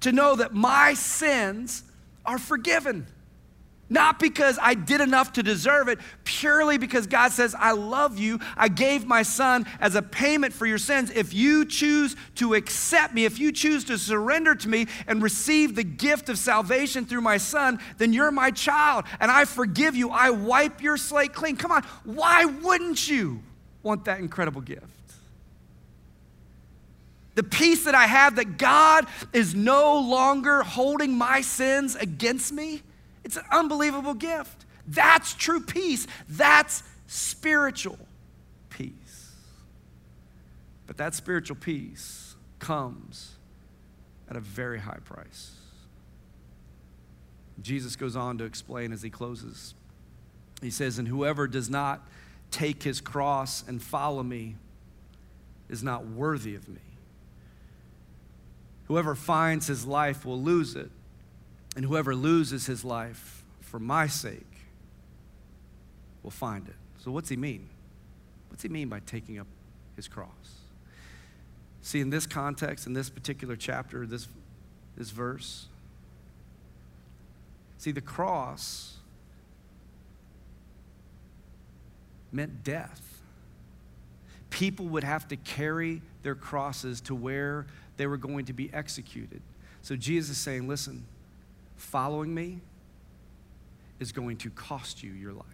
to 0.00 0.12
know 0.12 0.36
that 0.36 0.54
my 0.54 0.94
sins 0.94 1.82
are 2.24 2.38
forgiven. 2.38 3.06
Not 3.88 4.18
because 4.18 4.58
I 4.60 4.74
did 4.74 5.00
enough 5.00 5.34
to 5.34 5.44
deserve 5.44 5.86
it, 5.86 6.00
purely 6.24 6.76
because 6.76 7.06
God 7.06 7.30
says, 7.30 7.54
I 7.56 7.70
love 7.70 8.18
you. 8.18 8.40
I 8.56 8.66
gave 8.66 9.06
my 9.06 9.22
son 9.22 9.64
as 9.78 9.94
a 9.94 10.02
payment 10.02 10.52
for 10.52 10.66
your 10.66 10.78
sins. 10.78 11.10
If 11.10 11.32
you 11.32 11.64
choose 11.64 12.16
to 12.36 12.54
accept 12.54 13.14
me, 13.14 13.26
if 13.26 13.38
you 13.38 13.52
choose 13.52 13.84
to 13.84 13.96
surrender 13.96 14.56
to 14.56 14.68
me 14.68 14.88
and 15.06 15.22
receive 15.22 15.76
the 15.76 15.84
gift 15.84 16.28
of 16.28 16.36
salvation 16.36 17.04
through 17.04 17.20
my 17.20 17.36
son, 17.36 17.78
then 17.98 18.12
you're 18.12 18.32
my 18.32 18.50
child 18.50 19.04
and 19.20 19.30
I 19.30 19.44
forgive 19.44 19.94
you. 19.94 20.10
I 20.10 20.30
wipe 20.30 20.82
your 20.82 20.96
slate 20.96 21.32
clean. 21.32 21.56
Come 21.56 21.70
on, 21.70 21.84
why 22.02 22.44
wouldn't 22.44 23.08
you 23.08 23.40
want 23.84 24.06
that 24.06 24.18
incredible 24.18 24.62
gift? 24.62 24.95
The 27.36 27.42
peace 27.42 27.84
that 27.84 27.94
I 27.94 28.06
have 28.06 28.36
that 28.36 28.56
God 28.56 29.06
is 29.32 29.54
no 29.54 30.00
longer 30.00 30.62
holding 30.62 31.16
my 31.16 31.42
sins 31.42 31.94
against 31.94 32.50
me. 32.50 32.82
It's 33.24 33.36
an 33.36 33.44
unbelievable 33.52 34.14
gift. 34.14 34.64
That's 34.88 35.34
true 35.34 35.60
peace. 35.60 36.06
That's 36.28 36.82
spiritual 37.06 37.98
peace. 38.70 39.32
But 40.86 40.96
that 40.96 41.14
spiritual 41.14 41.56
peace 41.56 42.36
comes 42.58 43.34
at 44.30 44.36
a 44.36 44.40
very 44.40 44.78
high 44.78 45.00
price. 45.04 45.52
Jesus 47.60 47.96
goes 47.96 48.16
on 48.16 48.38
to 48.38 48.44
explain 48.44 48.92
as 48.92 49.02
he 49.02 49.10
closes. 49.10 49.74
He 50.62 50.70
says, 50.70 50.98
And 50.98 51.06
whoever 51.06 51.46
does 51.46 51.68
not 51.68 52.06
take 52.50 52.82
his 52.82 53.02
cross 53.02 53.62
and 53.68 53.82
follow 53.82 54.22
me 54.22 54.56
is 55.68 55.82
not 55.82 56.06
worthy 56.06 56.54
of 56.54 56.66
me. 56.66 56.80
Whoever 58.88 59.14
finds 59.14 59.66
his 59.66 59.84
life 59.84 60.24
will 60.24 60.40
lose 60.40 60.76
it, 60.76 60.90
And 61.74 61.84
whoever 61.84 62.14
loses 62.14 62.66
his 62.66 62.84
life 62.84 63.44
for 63.60 63.78
my 63.78 64.06
sake 64.06 64.46
will 66.22 66.30
find 66.30 66.66
it. 66.66 66.74
So, 66.98 67.10
what's 67.10 67.28
he 67.28 67.36
mean? 67.36 67.68
What's 68.48 68.62
he 68.62 68.70
mean 68.70 68.88
by 68.88 69.00
taking 69.00 69.38
up 69.38 69.46
his 69.94 70.08
cross? 70.08 70.30
See, 71.82 72.00
in 72.00 72.10
this 72.10 72.26
context, 72.26 72.86
in 72.86 72.94
this 72.94 73.10
particular 73.10 73.56
chapter, 73.56 74.06
this, 74.06 74.26
this 74.96 75.10
verse, 75.10 75.66
see, 77.78 77.92
the 77.92 78.00
cross 78.00 78.96
meant 82.32 82.64
death. 82.64 83.22
People 84.50 84.86
would 84.86 85.04
have 85.04 85.28
to 85.28 85.36
carry 85.36 86.00
their 86.22 86.34
crosses 86.34 87.00
to 87.02 87.14
where 87.14 87.66
they 87.96 88.06
were 88.06 88.16
going 88.16 88.46
to 88.46 88.52
be 88.52 88.70
executed. 88.72 89.40
So 89.82 89.96
Jesus 89.96 90.36
is 90.36 90.38
saying, 90.38 90.68
listen, 90.68 91.04
following 91.76 92.34
me 92.34 92.60
is 94.00 94.12
going 94.12 94.36
to 94.38 94.50
cost 94.50 95.02
you 95.02 95.12
your 95.12 95.32
life. 95.32 95.44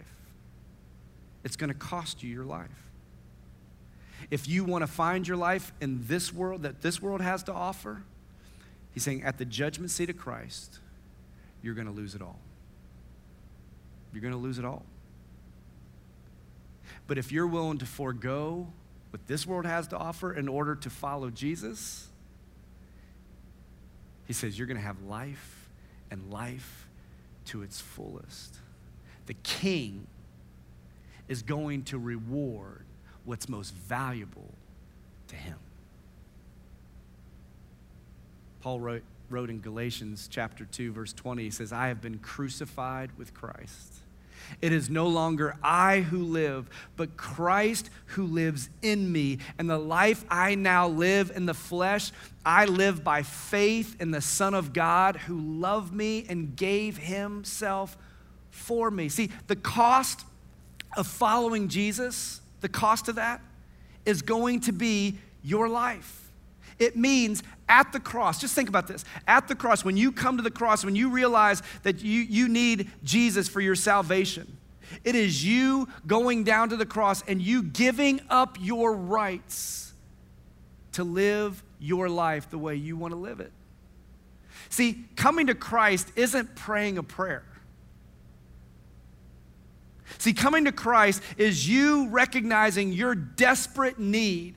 It's 1.44 1.57
going 1.57 1.68
to 1.68 1.78
cost 1.78 2.22
you 2.22 2.31
your 2.33 2.44
life. 2.44 2.70
If 4.31 4.48
you 4.48 4.64
want 4.64 4.83
to 4.83 4.87
find 4.87 5.26
your 5.26 5.37
life 5.37 5.72
in 5.81 6.07
this 6.07 6.33
world 6.33 6.62
that 6.62 6.81
this 6.81 7.02
world 7.02 7.20
has 7.20 7.42
to 7.44 7.52
offer, 7.52 8.02
he's 8.92 9.02
saying 9.02 9.22
at 9.22 9.38
the 9.38 9.44
judgment 9.44 9.90
seat 9.90 10.11
of 10.11 10.16
Christ, 10.16 10.78
you're 11.62 11.74
going 11.74 11.87
to 11.87 11.92
lose 11.92 12.14
it 12.14 12.22
all. 12.22 12.38
You're 14.12 14.22
going 14.22 14.35
to 14.35 14.38
lose 14.38 14.59
it 14.59 14.64
all. 14.64 14.85
But 17.07 17.18
if 17.18 17.33
you're 17.33 17.46
willing 17.46 17.78
to 17.78 17.87
forego 17.87 18.68
what 19.11 19.26
this 19.26 19.46
world 19.46 19.66
has 19.66 19.88
to 19.88 19.98
offer 19.98 20.33
in 20.33 20.48
order 20.48 20.74
to 20.76 20.90
follow 20.90 21.31
Jesus, 21.31 22.09
he 24.33 24.35
says 24.35 24.57
you're 24.57 24.66
going 24.66 24.79
to 24.79 24.83
have 24.83 25.03
life 25.03 25.68
and 26.11 26.33
life 26.33 26.88
to 27.45 27.61
its 27.61 27.83
fullest. 27.83 28.57
The 29.27 29.35
king 29.42 30.07
is 31.29 31.42
going 31.42 31.83
to 31.85 31.99
reward 31.99 32.87
what's 33.27 33.47
most 33.47 33.75
valuable 33.75 34.49
to 35.29 35.37
him. 35.37 35.59
Paul 38.62 38.81
wrote, 38.81 39.03
wrote 39.29 39.51
in 39.51 39.61
Galatians 39.61 40.31
chapter 40.33 40.64
2, 40.64 40.92
verse 40.92 41.12
20, 41.12 41.42
he 41.42 41.51
says, 41.51 41.71
I 41.71 41.88
have 41.88 42.01
been 42.01 42.18
crucified 42.18 43.11
with 43.18 43.35
Christ. 43.35 43.97
It 44.61 44.72
is 44.72 44.90
no 44.90 45.07
longer 45.07 45.57
I 45.62 46.00
who 46.00 46.22
live, 46.24 46.68
but 46.96 47.16
Christ 47.16 47.90
who 48.07 48.24
lives 48.24 48.68
in 48.81 49.11
me. 49.11 49.38
And 49.59 49.68
the 49.68 49.78
life 49.78 50.24
I 50.31 50.55
now 50.55 50.88
live 50.88 51.33
in 51.35 51.46
the 51.46 51.55
flesh, 51.55 52.12
I 52.44 52.64
live 52.66 53.02
by 53.02 53.22
faith 53.22 54.00
in 54.00 54.11
the 54.11 54.20
Son 54.20 54.55
of 54.55 54.72
God 54.72 55.16
who 55.16 55.38
loved 55.38 55.92
me 55.92 56.26
and 56.28 56.57
gave 56.57 56.98
himself 56.98 57.96
for 58.50 58.90
me. 58.90 59.09
See, 59.09 59.31
the 59.46 59.57
cost 59.57 60.24
of 60.96 61.07
following 61.07 61.68
Jesus, 61.68 62.40
the 62.61 62.68
cost 62.68 63.09
of 63.09 63.16
that 63.16 63.40
is 64.05 64.22
going 64.22 64.61
to 64.61 64.72
be 64.72 65.18
your 65.42 65.68
life. 65.68 66.21
It 66.83 66.97
means 66.97 67.45
at 67.68 67.92
the 67.92 68.01
cross, 68.01 68.40
just 68.40 68.57
think 68.57 68.68
about 68.68 68.88
this. 68.88 69.05
At 69.29 69.47
the 69.47 69.55
cross, 69.55 69.85
when 69.85 69.97
you 69.97 70.11
come 70.11 70.37
to 70.37 70.42
the 70.42 70.51
cross, 70.51 70.85
when 70.85 70.97
you 70.97 71.11
realize 71.11 71.62
that 71.85 72.03
you, 72.03 72.23
you 72.23 72.49
need 72.49 72.90
Jesus 73.05 73.49
for 73.49 73.61
your 73.61 73.77
salvation, 73.77 74.59
it 75.05 75.14
is 75.14 75.45
you 75.45 75.88
going 76.09 76.42
down 76.42 76.71
to 76.71 76.77
the 76.77 76.85
cross 76.85 77.23
and 77.29 77.40
you 77.40 77.62
giving 77.62 78.21
up 78.29 78.59
your 78.61 78.95
rights 78.95 79.92
to 80.92 81.05
live 81.05 81.62
your 81.79 82.09
life 82.09 82.51
the 82.51 82.59
way 82.59 82.75
you 82.75 82.97
want 82.97 83.12
to 83.12 83.18
live 83.18 83.38
it. 83.38 83.53
See, 84.68 85.05
coming 85.14 85.47
to 85.47 85.55
Christ 85.55 86.11
isn't 86.16 86.57
praying 86.57 86.99
a 86.99 87.03
prayer. 87.05 87.45
See, 90.18 90.33
coming 90.33 90.64
to 90.64 90.73
Christ 90.73 91.23
is 91.37 91.68
you 91.68 92.09
recognizing 92.09 92.92
your 92.92 93.14
desperate 93.14 94.01
need 94.01 94.57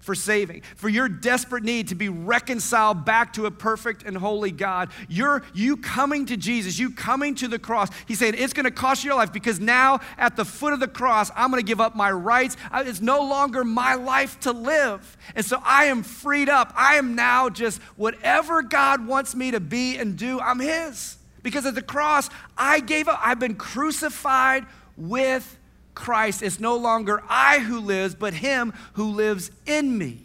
for 0.00 0.14
saving, 0.14 0.62
for 0.76 0.88
your 0.88 1.08
desperate 1.08 1.62
need 1.62 1.88
to 1.88 1.94
be 1.94 2.08
reconciled 2.08 3.04
back 3.04 3.34
to 3.34 3.46
a 3.46 3.50
perfect 3.50 4.02
and 4.02 4.16
holy 4.16 4.50
God. 4.50 4.90
You're 5.08 5.42
you 5.54 5.76
coming 5.76 6.26
to 6.26 6.36
Jesus, 6.36 6.78
you 6.78 6.90
coming 6.90 7.34
to 7.36 7.48
the 7.48 7.58
cross. 7.58 7.90
He 8.08 8.14
said, 8.14 8.34
It's 8.34 8.52
going 8.52 8.64
to 8.64 8.70
cost 8.70 9.04
you 9.04 9.10
your 9.10 9.18
life 9.18 9.32
because 9.32 9.60
now 9.60 10.00
at 10.16 10.36
the 10.36 10.44
foot 10.44 10.72
of 10.72 10.80
the 10.80 10.88
cross, 10.88 11.30
I'm 11.36 11.50
going 11.50 11.62
to 11.62 11.66
give 11.66 11.80
up 11.80 11.94
my 11.94 12.10
rights. 12.10 12.56
It's 12.72 13.00
no 13.00 13.22
longer 13.22 13.64
my 13.64 13.94
life 13.94 14.40
to 14.40 14.52
live. 14.52 15.16
And 15.34 15.44
so 15.44 15.60
I 15.64 15.86
am 15.86 16.02
freed 16.02 16.48
up. 16.48 16.72
I 16.76 16.94
am 16.94 17.14
now 17.14 17.50
just 17.50 17.82
whatever 17.96 18.62
God 18.62 19.06
wants 19.06 19.34
me 19.34 19.50
to 19.50 19.60
be 19.60 19.98
and 19.98 20.16
do, 20.16 20.40
I'm 20.40 20.60
His. 20.60 21.16
Because 21.42 21.66
at 21.66 21.74
the 21.74 21.82
cross, 21.82 22.30
I 22.56 22.80
gave 22.80 23.08
up. 23.08 23.20
I've 23.22 23.40
been 23.40 23.56
crucified 23.56 24.66
with 24.96 25.58
Christ, 25.94 26.42
it's 26.42 26.60
no 26.60 26.76
longer 26.76 27.22
I 27.28 27.58
who 27.60 27.80
lives, 27.80 28.14
but 28.14 28.34
Him 28.34 28.72
who 28.94 29.10
lives 29.10 29.50
in 29.66 29.96
me. 29.98 30.22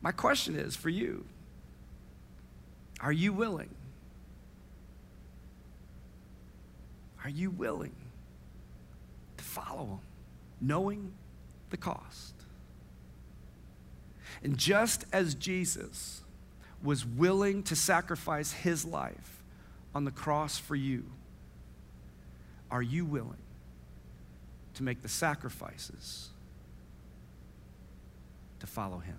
My 0.00 0.12
question 0.12 0.56
is 0.56 0.76
for 0.76 0.88
you 0.88 1.24
Are 3.00 3.12
you 3.12 3.32
willing? 3.32 3.70
Are 7.24 7.30
you 7.30 7.50
willing 7.50 7.94
to 9.36 9.44
follow 9.44 9.84
Him, 9.84 9.98
knowing 10.60 11.12
the 11.70 11.76
cost? 11.76 12.34
And 14.42 14.56
just 14.56 15.04
as 15.12 15.34
Jesus 15.34 16.22
was 16.82 17.04
willing 17.04 17.62
to 17.64 17.76
sacrifice 17.76 18.52
His 18.52 18.84
life 18.84 19.42
on 19.94 20.04
the 20.04 20.10
cross 20.10 20.58
for 20.58 20.76
you, 20.76 21.04
are 22.70 22.82
you 22.82 23.04
willing 23.04 23.36
to 24.78 24.84
make 24.84 25.02
the 25.02 25.08
sacrifices 25.08 26.28
to 28.60 28.66
follow 28.68 28.98
him? 28.98 29.16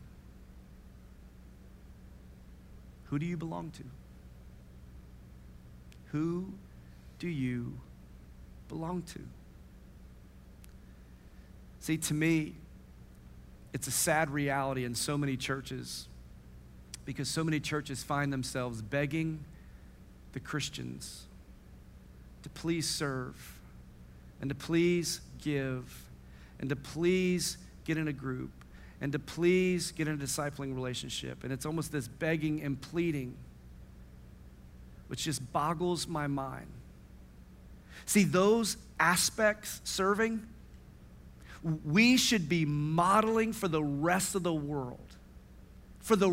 Who 3.07 3.19
do 3.19 3.25
you 3.25 3.35
belong 3.35 3.71
to? 3.71 3.83
Who 6.13 6.53
do 7.19 7.27
you 7.27 7.73
belong 8.69 9.01
to? 9.01 9.19
See, 11.81 11.97
to 11.97 12.13
me, 12.13 12.55
it's 13.73 13.87
a 13.87 13.91
sad 13.91 14.29
reality 14.29 14.85
in 14.85 14.95
so 14.95 15.17
many 15.17 15.35
churches 15.35 16.07
because 17.03 17.27
so 17.27 17.43
many 17.43 17.59
churches 17.59 18.01
find 18.01 18.31
themselves 18.31 18.81
begging 18.81 19.43
the 20.31 20.39
Christians 20.39 21.25
to 22.43 22.49
please 22.49 22.87
serve 22.87 23.59
and 24.39 24.49
to 24.49 24.55
please 24.55 25.19
give 25.41 26.09
and 26.59 26.69
to 26.69 26.75
please 26.75 27.57
get 27.85 27.97
in 27.97 28.07
a 28.07 28.13
group 28.13 28.51
and 29.01 29.11
to 29.11 29.19
please 29.19 29.91
get 29.91 30.07
in 30.07 30.15
a 30.15 30.17
discipling 30.17 30.75
relationship. 30.75 31.43
And 31.43 31.53
it's 31.53 31.65
almost 31.65 31.91
this 31.91 32.07
begging 32.07 32.61
and 32.61 32.79
pleading, 32.79 33.35
which 35.07 35.23
just 35.23 35.51
boggles 35.53 36.07
my 36.07 36.27
mind. 36.27 36.67
See, 38.05 38.23
those 38.23 38.77
aspects, 38.99 39.81
serving, 39.83 40.45
we 41.85 42.17
should 42.17 42.47
be 42.49 42.65
modeling 42.65 43.53
for 43.53 43.67
the 43.67 43.83
rest 43.83 44.35
of 44.35 44.43
the 44.43 44.53
world. 44.53 45.15
For 45.99 46.15
the 46.15 46.29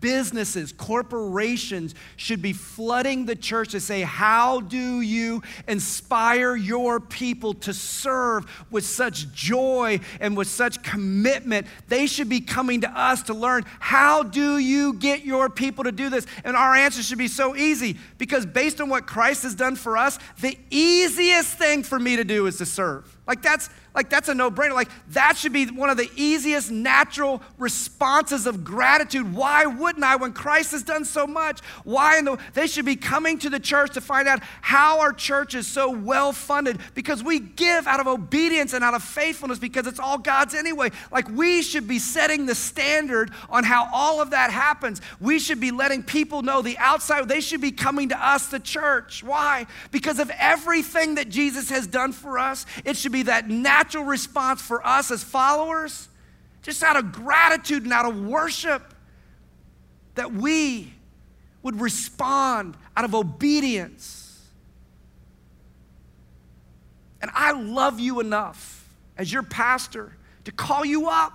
businesses, 0.00 0.72
corporations 0.72 1.94
should 2.16 2.42
be 2.42 2.52
flooding 2.52 3.24
the 3.24 3.36
church 3.36 3.70
to 3.70 3.80
say, 3.80 4.02
How 4.02 4.60
do 4.60 5.00
you 5.00 5.42
inspire 5.66 6.54
your 6.54 7.00
people 7.00 7.54
to 7.54 7.72
serve 7.72 8.46
with 8.70 8.84
such 8.84 9.32
joy 9.32 10.00
and 10.20 10.36
with 10.36 10.48
such 10.48 10.82
commitment? 10.82 11.66
They 11.88 12.06
should 12.06 12.28
be 12.28 12.40
coming 12.40 12.82
to 12.82 12.90
us 12.90 13.22
to 13.24 13.34
learn, 13.34 13.64
How 13.78 14.22
do 14.22 14.58
you 14.58 14.94
get 14.94 15.24
your 15.24 15.48
people 15.48 15.84
to 15.84 15.92
do 15.92 16.10
this? 16.10 16.26
And 16.44 16.56
our 16.56 16.74
answer 16.74 17.02
should 17.02 17.18
be 17.18 17.28
so 17.28 17.56
easy 17.56 17.96
because 18.18 18.46
based 18.46 18.80
on 18.80 18.88
what 18.88 19.06
Christ 19.06 19.42
has 19.44 19.54
done 19.54 19.76
for 19.76 19.96
us, 19.96 20.18
the 20.40 20.58
easiest 20.70 21.56
thing 21.56 21.82
for 21.82 21.98
me 21.98 22.16
to 22.16 22.24
do 22.24 22.46
is 22.46 22.58
to 22.58 22.66
serve. 22.66 23.16
Like 23.26 23.42
that's 23.42 23.70
like 23.94 24.08
that's 24.08 24.28
a 24.28 24.34
no-brainer. 24.34 24.74
Like 24.74 24.90
that 25.08 25.36
should 25.36 25.52
be 25.52 25.66
one 25.66 25.90
of 25.90 25.96
the 25.96 26.08
easiest 26.16 26.70
natural 26.70 27.42
responses 27.58 28.46
of 28.46 28.62
gratitude. 28.64 29.34
Why 29.34 29.66
wouldn't 29.66 30.04
I 30.04 30.16
when 30.16 30.32
Christ 30.32 30.72
has 30.72 30.82
done 30.82 31.04
so 31.04 31.26
much? 31.26 31.60
Why 31.84 32.18
in 32.18 32.24
the 32.24 32.38
they 32.54 32.66
should 32.66 32.84
be 32.84 32.96
coming 32.96 33.38
to 33.40 33.50
the 33.50 33.58
church 33.58 33.94
to 33.94 34.00
find 34.00 34.28
out 34.28 34.42
how 34.60 35.00
our 35.00 35.12
church 35.12 35.54
is 35.54 35.66
so 35.66 35.90
well 35.90 36.32
funded 36.32 36.78
because 36.94 37.22
we 37.22 37.40
give 37.40 37.86
out 37.86 38.00
of 38.00 38.06
obedience 38.06 38.72
and 38.72 38.84
out 38.84 38.94
of 38.94 39.02
faithfulness 39.02 39.58
because 39.58 39.86
it's 39.86 39.98
all 40.00 40.18
God's 40.18 40.54
anyway. 40.54 40.90
Like 41.10 41.28
we 41.28 41.62
should 41.62 41.88
be 41.88 41.98
setting 41.98 42.46
the 42.46 42.54
standard 42.54 43.32
on 43.48 43.64
how 43.64 43.88
all 43.92 44.22
of 44.22 44.30
that 44.30 44.50
happens. 44.50 45.00
We 45.20 45.38
should 45.38 45.60
be 45.60 45.70
letting 45.70 46.02
people 46.02 46.42
know 46.42 46.62
the 46.62 46.78
outside 46.78 47.28
they 47.28 47.40
should 47.40 47.60
be 47.60 47.72
coming 47.72 48.10
to 48.10 48.26
us 48.26 48.46
the 48.46 48.60
church. 48.60 49.22
Why? 49.24 49.66
Because 49.90 50.18
of 50.18 50.30
everything 50.38 51.16
that 51.16 51.28
Jesus 51.28 51.70
has 51.70 51.86
done 51.86 52.12
for 52.12 52.38
us. 52.38 52.66
It 52.84 52.96
should 52.96 53.12
be 53.12 53.24
that 53.24 53.48
natural 53.48 53.79
natural 53.80 54.04
response 54.04 54.60
for 54.60 54.86
us 54.86 55.10
as 55.10 55.24
followers, 55.24 56.08
just 56.60 56.82
out 56.82 56.96
of 56.96 57.12
gratitude 57.12 57.84
and 57.84 57.92
out 57.94 58.04
of 58.04 58.26
worship, 58.26 58.82
that 60.16 60.30
we 60.32 60.92
would 61.62 61.80
respond 61.80 62.76
out 62.94 63.06
of 63.06 63.14
obedience. 63.14 64.46
And 67.22 67.30
I 67.34 67.52
love 67.52 67.98
you 68.00 68.20
enough 68.20 68.86
as 69.16 69.32
your 69.32 69.42
pastor 69.42 70.12
to 70.44 70.52
call 70.52 70.84
you 70.84 71.08
up 71.08 71.32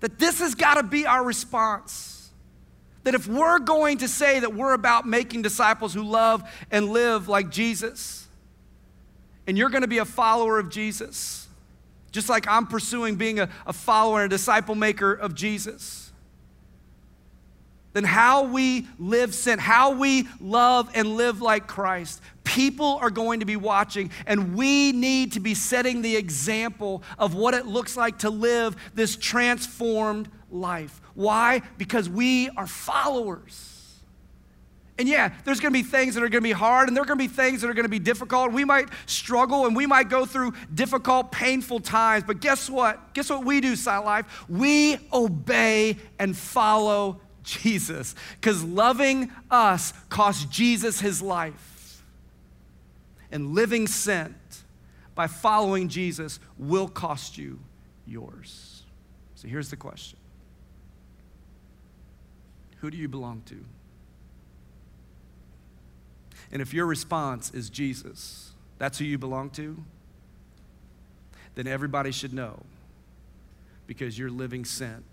that 0.00 0.18
this 0.18 0.40
has 0.40 0.54
got 0.54 0.74
to 0.74 0.82
be 0.82 1.04
our 1.04 1.22
response. 1.22 2.30
That 3.04 3.14
if 3.14 3.26
we're 3.26 3.58
going 3.58 3.98
to 3.98 4.08
say 4.08 4.40
that 4.40 4.54
we're 4.54 4.72
about 4.72 5.06
making 5.06 5.42
disciples 5.42 5.92
who 5.92 6.04
love 6.04 6.42
and 6.70 6.88
live 6.88 7.28
like 7.28 7.50
Jesus, 7.50 8.27
and 9.48 9.56
you're 9.56 9.70
going 9.70 9.82
to 9.82 9.88
be 9.88 9.98
a 9.98 10.04
follower 10.04 10.58
of 10.58 10.68
Jesus, 10.68 11.48
just 12.12 12.28
like 12.28 12.46
I'm 12.46 12.66
pursuing 12.66 13.16
being 13.16 13.40
a, 13.40 13.48
a 13.66 13.72
follower 13.72 14.22
and 14.22 14.30
a 14.30 14.36
disciple 14.36 14.74
maker 14.74 15.10
of 15.10 15.34
Jesus, 15.34 16.12
then 17.94 18.04
how 18.04 18.44
we 18.44 18.86
live 18.98 19.34
sent, 19.34 19.58
how 19.58 19.92
we 19.92 20.28
love 20.38 20.90
and 20.94 21.16
live 21.16 21.40
like 21.40 21.66
Christ, 21.66 22.20
people 22.44 22.98
are 23.00 23.08
going 23.08 23.40
to 23.40 23.46
be 23.46 23.56
watching, 23.56 24.10
and 24.26 24.54
we 24.54 24.92
need 24.92 25.32
to 25.32 25.40
be 25.40 25.54
setting 25.54 26.02
the 26.02 26.14
example 26.14 27.02
of 27.18 27.34
what 27.34 27.54
it 27.54 27.66
looks 27.66 27.96
like 27.96 28.18
to 28.18 28.30
live 28.30 28.76
this 28.94 29.16
transformed 29.16 30.28
life. 30.50 31.00
Why? 31.14 31.62
Because 31.78 32.06
we 32.06 32.50
are 32.50 32.66
followers. 32.66 33.77
And 34.98 35.08
yeah, 35.08 35.32
there's 35.44 35.60
gonna 35.60 35.72
be 35.72 35.84
things 35.84 36.14
that 36.16 36.24
are 36.24 36.28
gonna 36.28 36.42
be 36.42 36.52
hard, 36.52 36.88
and 36.88 36.96
there 36.96 37.02
are 37.02 37.06
gonna 37.06 37.18
be 37.18 37.28
things 37.28 37.60
that 37.60 37.70
are 37.70 37.74
gonna 37.74 37.88
be 37.88 38.00
difficult. 38.00 38.52
We 38.52 38.64
might 38.64 38.88
struggle 39.06 39.66
and 39.66 39.76
we 39.76 39.86
might 39.86 40.08
go 40.08 40.26
through 40.26 40.54
difficult, 40.74 41.30
painful 41.30 41.80
times. 41.80 42.24
But 42.26 42.40
guess 42.40 42.68
what? 42.68 43.14
Guess 43.14 43.30
what 43.30 43.44
we 43.44 43.60
do, 43.60 43.76
Silent 43.76 44.06
Life? 44.06 44.44
We 44.48 44.98
obey 45.12 45.96
and 46.18 46.36
follow 46.36 47.20
Jesus. 47.44 48.16
Because 48.40 48.64
loving 48.64 49.30
us 49.50 49.92
cost 50.08 50.50
Jesus 50.50 51.00
his 51.00 51.22
life. 51.22 52.02
And 53.30 53.54
living 53.54 53.86
sent 53.86 54.34
by 55.14 55.26
following 55.26 55.88
Jesus 55.88 56.40
will 56.58 56.88
cost 56.88 57.38
you 57.38 57.60
yours. 58.06 58.82
So 59.36 59.46
here's 59.46 59.70
the 59.70 59.76
question 59.76 60.18
Who 62.78 62.90
do 62.90 62.96
you 62.96 63.08
belong 63.08 63.42
to? 63.46 63.64
And 66.52 66.62
if 66.62 66.72
your 66.72 66.86
response 66.86 67.50
is 67.52 67.68
Jesus, 67.70 68.52
that's 68.78 68.98
who 68.98 69.04
you 69.04 69.18
belong 69.18 69.50
to, 69.50 69.76
then 71.54 71.66
everybody 71.66 72.12
should 72.12 72.32
know 72.32 72.62
because 73.86 74.18
you're 74.18 74.30
living 74.30 74.64
sent 74.64 75.04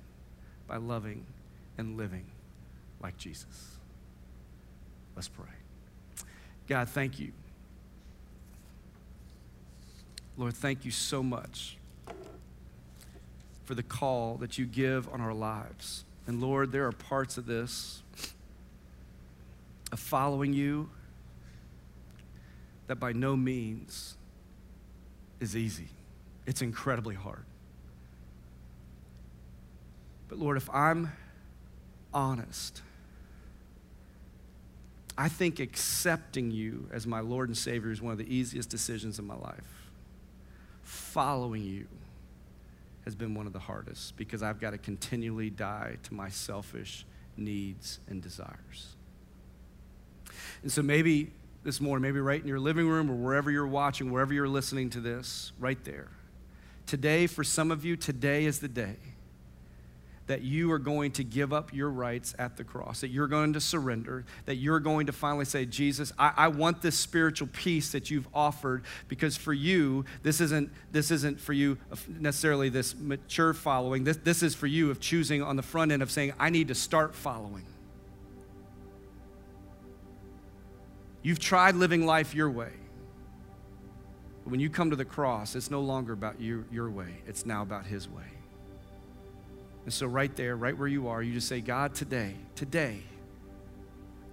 by 0.67 0.77
loving 0.77 1.25
and 1.77 1.97
living 1.97 2.25
like 3.01 3.17
Jesus. 3.17 3.77
Let's 5.15 5.27
pray. 5.27 5.45
God, 6.67 6.89
thank 6.89 7.19
you. 7.19 7.31
Lord, 10.37 10.53
thank 10.53 10.83
you 10.83 10.91
so 10.91 11.23
much 11.23 11.77
for 13.63 13.73
the 13.73 13.83
call 13.83 14.35
that 14.37 14.57
you 14.57 14.65
give 14.65 15.07
on 15.09 15.21
our 15.21 15.33
lives. 15.33 16.03
And 16.27 16.41
Lord, 16.41 16.71
there 16.71 16.85
are 16.85 16.91
parts 16.91 17.37
of 17.37 17.45
this, 17.45 18.03
of 19.91 19.99
following 19.99 20.53
you, 20.53 20.89
that 22.87 22.97
by 22.97 23.13
no 23.13 23.35
means 23.35 24.15
is 25.39 25.55
easy. 25.55 25.89
It's 26.45 26.61
incredibly 26.61 27.15
hard. 27.15 27.45
But 30.27 30.39
Lord, 30.39 30.57
if 30.57 30.69
I'm 30.71 31.11
honest, 32.13 32.81
I 35.17 35.29
think 35.29 35.59
accepting 35.59 36.51
you 36.51 36.89
as 36.91 37.07
my 37.07 37.19
Lord 37.19 37.49
and 37.49 37.57
Savior 37.57 37.91
is 37.91 38.01
one 38.01 38.11
of 38.11 38.17
the 38.17 38.33
easiest 38.33 38.69
decisions 38.69 39.17
in 39.17 39.25
my 39.25 39.35
life. 39.35 39.89
Following 40.83 41.63
you 41.63 41.87
has 43.05 43.15
been 43.15 43.33
one 43.33 43.47
of 43.47 43.53
the 43.53 43.59
hardest 43.59 44.17
because 44.17 44.43
I've 44.43 44.59
got 44.59 44.71
to 44.71 44.77
continually 44.77 45.49
die 45.49 45.97
to 46.03 46.13
my 46.13 46.29
selfish 46.29 47.05
needs 47.37 47.99
and 48.07 48.21
desires. 48.21 48.95
And 50.63 50.71
so 50.71 50.81
maybe 50.81 51.31
this 51.65 51.81
morning, 51.81 52.03
maybe 52.03 52.19
right 52.19 52.39
in 52.39 52.47
your 52.47 52.59
living 52.59 52.87
room 52.87 53.09
or 53.09 53.15
wherever 53.15 53.49
you're 53.49 53.65
watching, 53.65 54.11
wherever 54.11 54.31
you're 54.31 54.47
listening 54.47 54.91
to 54.91 55.01
this, 55.01 55.51
right 55.59 55.83
there. 55.83 56.09
Today, 56.85 57.25
for 57.25 57.43
some 57.43 57.71
of 57.71 57.83
you, 57.83 57.97
today 57.97 58.45
is 58.45 58.59
the 58.59 58.67
day 58.67 58.95
that 60.27 60.41
you 60.41 60.71
are 60.71 60.79
going 60.79 61.11
to 61.11 61.23
give 61.23 61.53
up 61.53 61.73
your 61.73 61.89
rights 61.89 62.35
at 62.39 62.57
the 62.57 62.63
cross, 62.63 63.01
that 63.01 63.09
you're 63.09 63.27
going 63.27 63.53
to 63.53 63.59
surrender, 63.59 64.25
that 64.45 64.55
you're 64.55 64.79
going 64.79 65.07
to 65.07 65.11
finally 65.11 65.45
say, 65.45 65.65
Jesus, 65.65 66.11
I, 66.17 66.33
I, 66.35 66.47
want 66.47 66.81
this 66.81 66.97
spiritual 66.97 67.47
peace 67.53 67.91
that 67.91 68.09
you've 68.09 68.27
offered 68.33 68.83
because 69.07 69.37
for 69.37 69.53
you, 69.53 70.03
this 70.23 70.41
isn't, 70.41 70.71
this 70.91 71.11
isn't 71.11 71.39
for 71.39 71.53
you 71.53 71.77
necessarily 72.07 72.69
this 72.69 72.95
mature 72.95 73.53
following. 73.53 74.03
This, 74.03 74.17
this 74.17 74.41
is 74.41 74.55
for 74.55 74.65
you 74.65 74.89
of 74.89 74.99
choosing 74.99 75.43
on 75.43 75.57
the 75.57 75.63
front 75.63 75.91
end 75.91 76.01
of 76.01 76.09
saying, 76.09 76.33
I 76.39 76.49
need 76.49 76.69
to 76.69 76.75
start 76.75 77.13
following. 77.13 77.65
You've 81.25 81.39
tried 81.39 81.73
living 81.73 82.05
life 82.05 82.35
your 82.35 82.51
way. 82.51 82.69
But 84.43 84.51
when 84.51 84.59
you 84.59 84.69
come 84.69 84.91
to 84.91 84.95
the 84.95 85.05
cross, 85.05 85.55
it's 85.55 85.71
no 85.71 85.81
longer 85.81 86.13
about 86.13 86.39
you, 86.39 86.65
your 86.71 86.87
way, 86.87 87.15
it's 87.25 87.47
now 87.47 87.63
about 87.63 87.87
His 87.87 88.07
way. 88.07 88.29
And 89.85 89.91
so, 89.91 90.05
right 90.05 90.35
there, 90.35 90.55
right 90.55 90.77
where 90.77 90.87
you 90.87 91.07
are, 91.07 91.23
you 91.23 91.33
just 91.33 91.47
say, 91.47 91.61
God, 91.61 91.95
today, 91.95 92.35
today, 92.53 93.01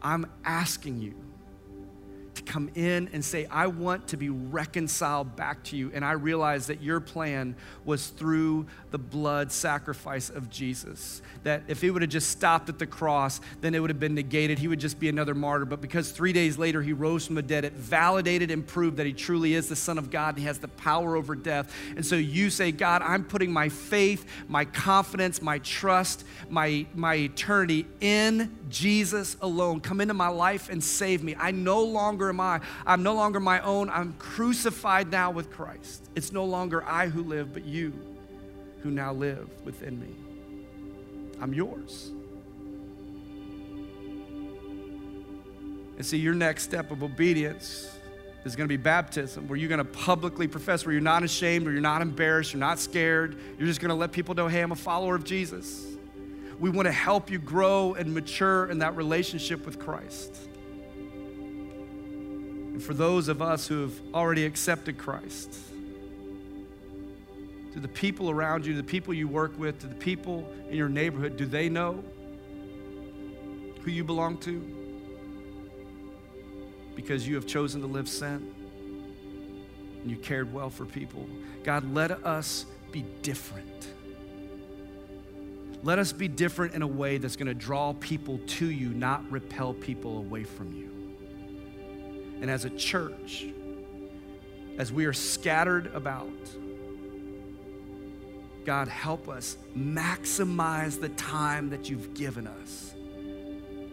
I'm 0.03 0.26
asking 0.45 1.01
you 1.01 1.14
to 2.35 2.43
come 2.43 2.70
in 2.74 3.09
and 3.12 3.24
say, 3.24 3.47
I 3.47 3.66
want 3.66 4.09
to 4.09 4.16
be 4.16 4.28
reconciled 4.28 5.37
back 5.37 5.62
to 5.64 5.76
you. 5.76 5.91
And 5.95 6.05
I 6.05 6.12
realize 6.12 6.66
that 6.66 6.83
your 6.83 7.01
plan 7.01 7.57
was 7.85 8.09
through 8.09 8.66
the 8.91 8.99
blood 8.99 9.53
sacrifice 9.53 10.30
of 10.30 10.51
Jesus. 10.51 11.22
That 11.45 11.62
if 11.68 11.83
it 11.83 11.91
would 11.91 12.03
have 12.03 12.11
just 12.11 12.30
stopped 12.30 12.68
at 12.68 12.78
the 12.78 12.87
cross, 12.87 13.41
then 13.61 13.74
it 13.74 13.80
would 13.80 13.91
have 13.91 14.01
been 14.01 14.14
negated. 14.14 14.59
He 14.59 14.68
would 14.68 14.80
just 14.80 14.99
be 14.99 15.09
another 15.09 15.35
martyr. 15.35 15.64
But 15.64 15.80
because 15.80 16.11
three 16.12 16.33
days 16.33 16.59
later 16.59 16.83
he 16.83 16.93
rose 16.93 17.26
from 17.26 17.35
the 17.35 17.43
dead, 17.43 17.64
it 17.64 17.72
validated 17.72 18.51
and 18.51 18.66
proved 18.66 18.97
that 18.99 19.07
he 19.07 19.12
truly 19.12 19.55
is 19.55 19.68
the 19.68 19.76
Son 19.76 19.99
of 19.99 20.11
God 20.11 20.39
he 20.39 20.45
has 20.45 20.59
the 20.59 20.68
power 20.68 21.16
over 21.16 21.35
death. 21.35 21.74
And 21.97 22.05
so 22.05 22.16
you 22.16 22.51
say, 22.51 22.72
God, 22.72 23.03
I'm 23.03 23.24
putting 23.24 23.53
my 23.53 23.68
faith, 23.68 24.26
my 24.49 24.64
confidence, 24.64 25.43
my 25.43 25.59
trust, 25.59 26.24
my, 26.49 26.87
my 26.95 27.14
eternity 27.14 27.87
in 28.01 28.59
Jesus 28.68 29.37
alone. 29.41 29.80
Come 29.80 30.01
into 30.01 30.14
my 30.14 30.28
life 30.28 30.68
and 30.68 30.83
save 30.83 31.22
me. 31.22 31.35
I 31.39 31.51
no 31.51 31.83
longer 31.83 32.21
longer 32.22 32.28
am 32.28 32.40
I. 32.40 32.60
I'm 32.86 33.02
no 33.02 33.14
longer 33.14 33.40
my 33.40 33.60
own. 33.60 33.90
I'm 33.90 34.12
crucified 34.14 35.10
now 35.10 35.30
with 35.30 35.50
Christ. 35.50 36.08
It's 36.14 36.32
no 36.32 36.44
longer 36.44 36.84
I 36.84 37.08
who 37.08 37.22
live, 37.22 37.52
but 37.52 37.64
you 37.64 37.92
who 38.82 38.90
now 38.90 39.12
live 39.12 39.48
within 39.64 40.00
me. 40.00 40.14
I'm 41.40 41.52
yours. 41.52 42.10
And 45.96 46.06
see, 46.06 46.18
your 46.18 46.34
next 46.34 46.64
step 46.64 46.90
of 46.90 47.02
obedience 47.02 47.88
is 48.44 48.56
going 48.56 48.68
to 48.68 48.72
be 48.72 48.76
baptism, 48.82 49.46
where 49.46 49.56
you're 49.56 49.68
going 49.68 49.78
to 49.78 49.84
publicly 49.84 50.48
profess, 50.48 50.84
where 50.84 50.92
you're 50.92 51.00
not 51.00 51.22
ashamed, 51.22 51.64
where 51.64 51.72
you're 51.72 51.80
not 51.80 52.02
embarrassed, 52.02 52.52
you're 52.52 52.60
not 52.60 52.78
scared. 52.78 53.38
You're 53.58 53.68
just 53.68 53.80
going 53.80 53.90
to 53.90 53.94
let 53.94 54.10
people 54.10 54.34
know, 54.34 54.48
hey, 54.48 54.60
I'm 54.60 54.72
a 54.72 54.76
follower 54.76 55.14
of 55.14 55.24
Jesus. 55.24 55.86
We 56.58 56.70
want 56.70 56.86
to 56.86 56.92
help 56.92 57.30
you 57.30 57.38
grow 57.38 57.94
and 57.94 58.14
mature 58.14 58.70
in 58.70 58.78
that 58.80 58.96
relationship 58.96 59.64
with 59.64 59.78
Christ. 59.78 60.48
For 62.85 62.95
those 62.95 63.28
of 63.28 63.41
us 63.41 63.68
who 63.68 63.83
have 63.83 64.01
already 64.12 64.45
accepted 64.45 64.99
Christ, 64.99 65.57
to 67.74 67.80
the 67.80 67.89
people 67.89 68.28
around 68.28 68.66
you, 68.66 68.74
the 68.74 68.83
people 68.83 69.14
you 69.14 69.28
work 69.28 69.57
with, 69.57 69.78
to 69.80 69.87
the 69.87 69.95
people 69.95 70.53
in 70.68 70.76
your 70.76 70.89
neighborhood, 70.89 71.37
do 71.37 71.47
they 71.47 71.68
know 71.68 72.03
who 73.83 73.91
you 73.91 74.03
belong 74.03 74.37
to? 74.39 74.61
Because 76.97 77.26
you 77.26 77.37
have 77.37 77.47
chosen 77.47 77.80
to 77.83 77.87
live 77.87 78.09
sent 78.09 78.43
and 80.03 80.11
you 80.11 80.16
cared 80.16 80.53
well 80.53 80.68
for 80.68 80.85
people. 80.85 81.26
God, 81.62 81.95
let 81.95 82.11
us 82.11 82.66
be 82.91 83.05
different. 83.22 83.89
Let 85.85 86.01
us 86.01 86.12
be 86.12 86.26
different 86.26 86.74
in 86.74 86.83
a 86.83 86.87
way 86.87 87.18
that's 87.18 87.37
going 87.37 87.47
to 87.47 87.55
draw 87.55 87.93
people 87.95 88.41
to 88.47 88.66
you, 88.66 88.89
not 88.91 89.30
repel 89.30 89.72
people 89.72 90.18
away 90.18 90.43
from 90.43 90.72
you 90.72 90.91
and 92.43 92.51
as 92.51 92.64
a 92.64 92.70
church, 92.70 93.47
as 94.76 94.93
we 94.93 95.07
are 95.07 95.12
scattered 95.12 95.86
about, 95.95 96.28
God, 98.64 98.88
help 98.88 99.28
us 99.28 99.57
maximize 99.76 101.01
the 101.01 101.11
time 101.11 101.70
that 101.70 101.88
you've 101.88 102.14
given 102.14 102.49
us 102.49 102.95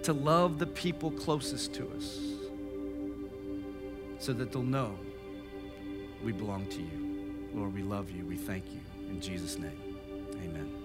to 0.02 0.14
love 0.14 0.58
the 0.58 0.66
people 0.66 1.12
closest 1.12 1.76
to 1.76 1.88
us 1.91 2.20
so 4.18 4.34
that 4.34 4.52
they'll 4.52 4.64
know 4.64 4.97
we 6.24 6.32
belong 6.32 6.66
to 6.68 6.82
you. 6.82 7.50
Lord, 7.54 7.74
we 7.74 7.84
love 7.84 8.10
you. 8.10 8.26
We 8.26 8.36
thank 8.36 8.66
you. 8.74 8.82
In 9.10 9.22
Jesus' 9.22 9.60
name, 9.60 9.97
amen. 10.43 10.78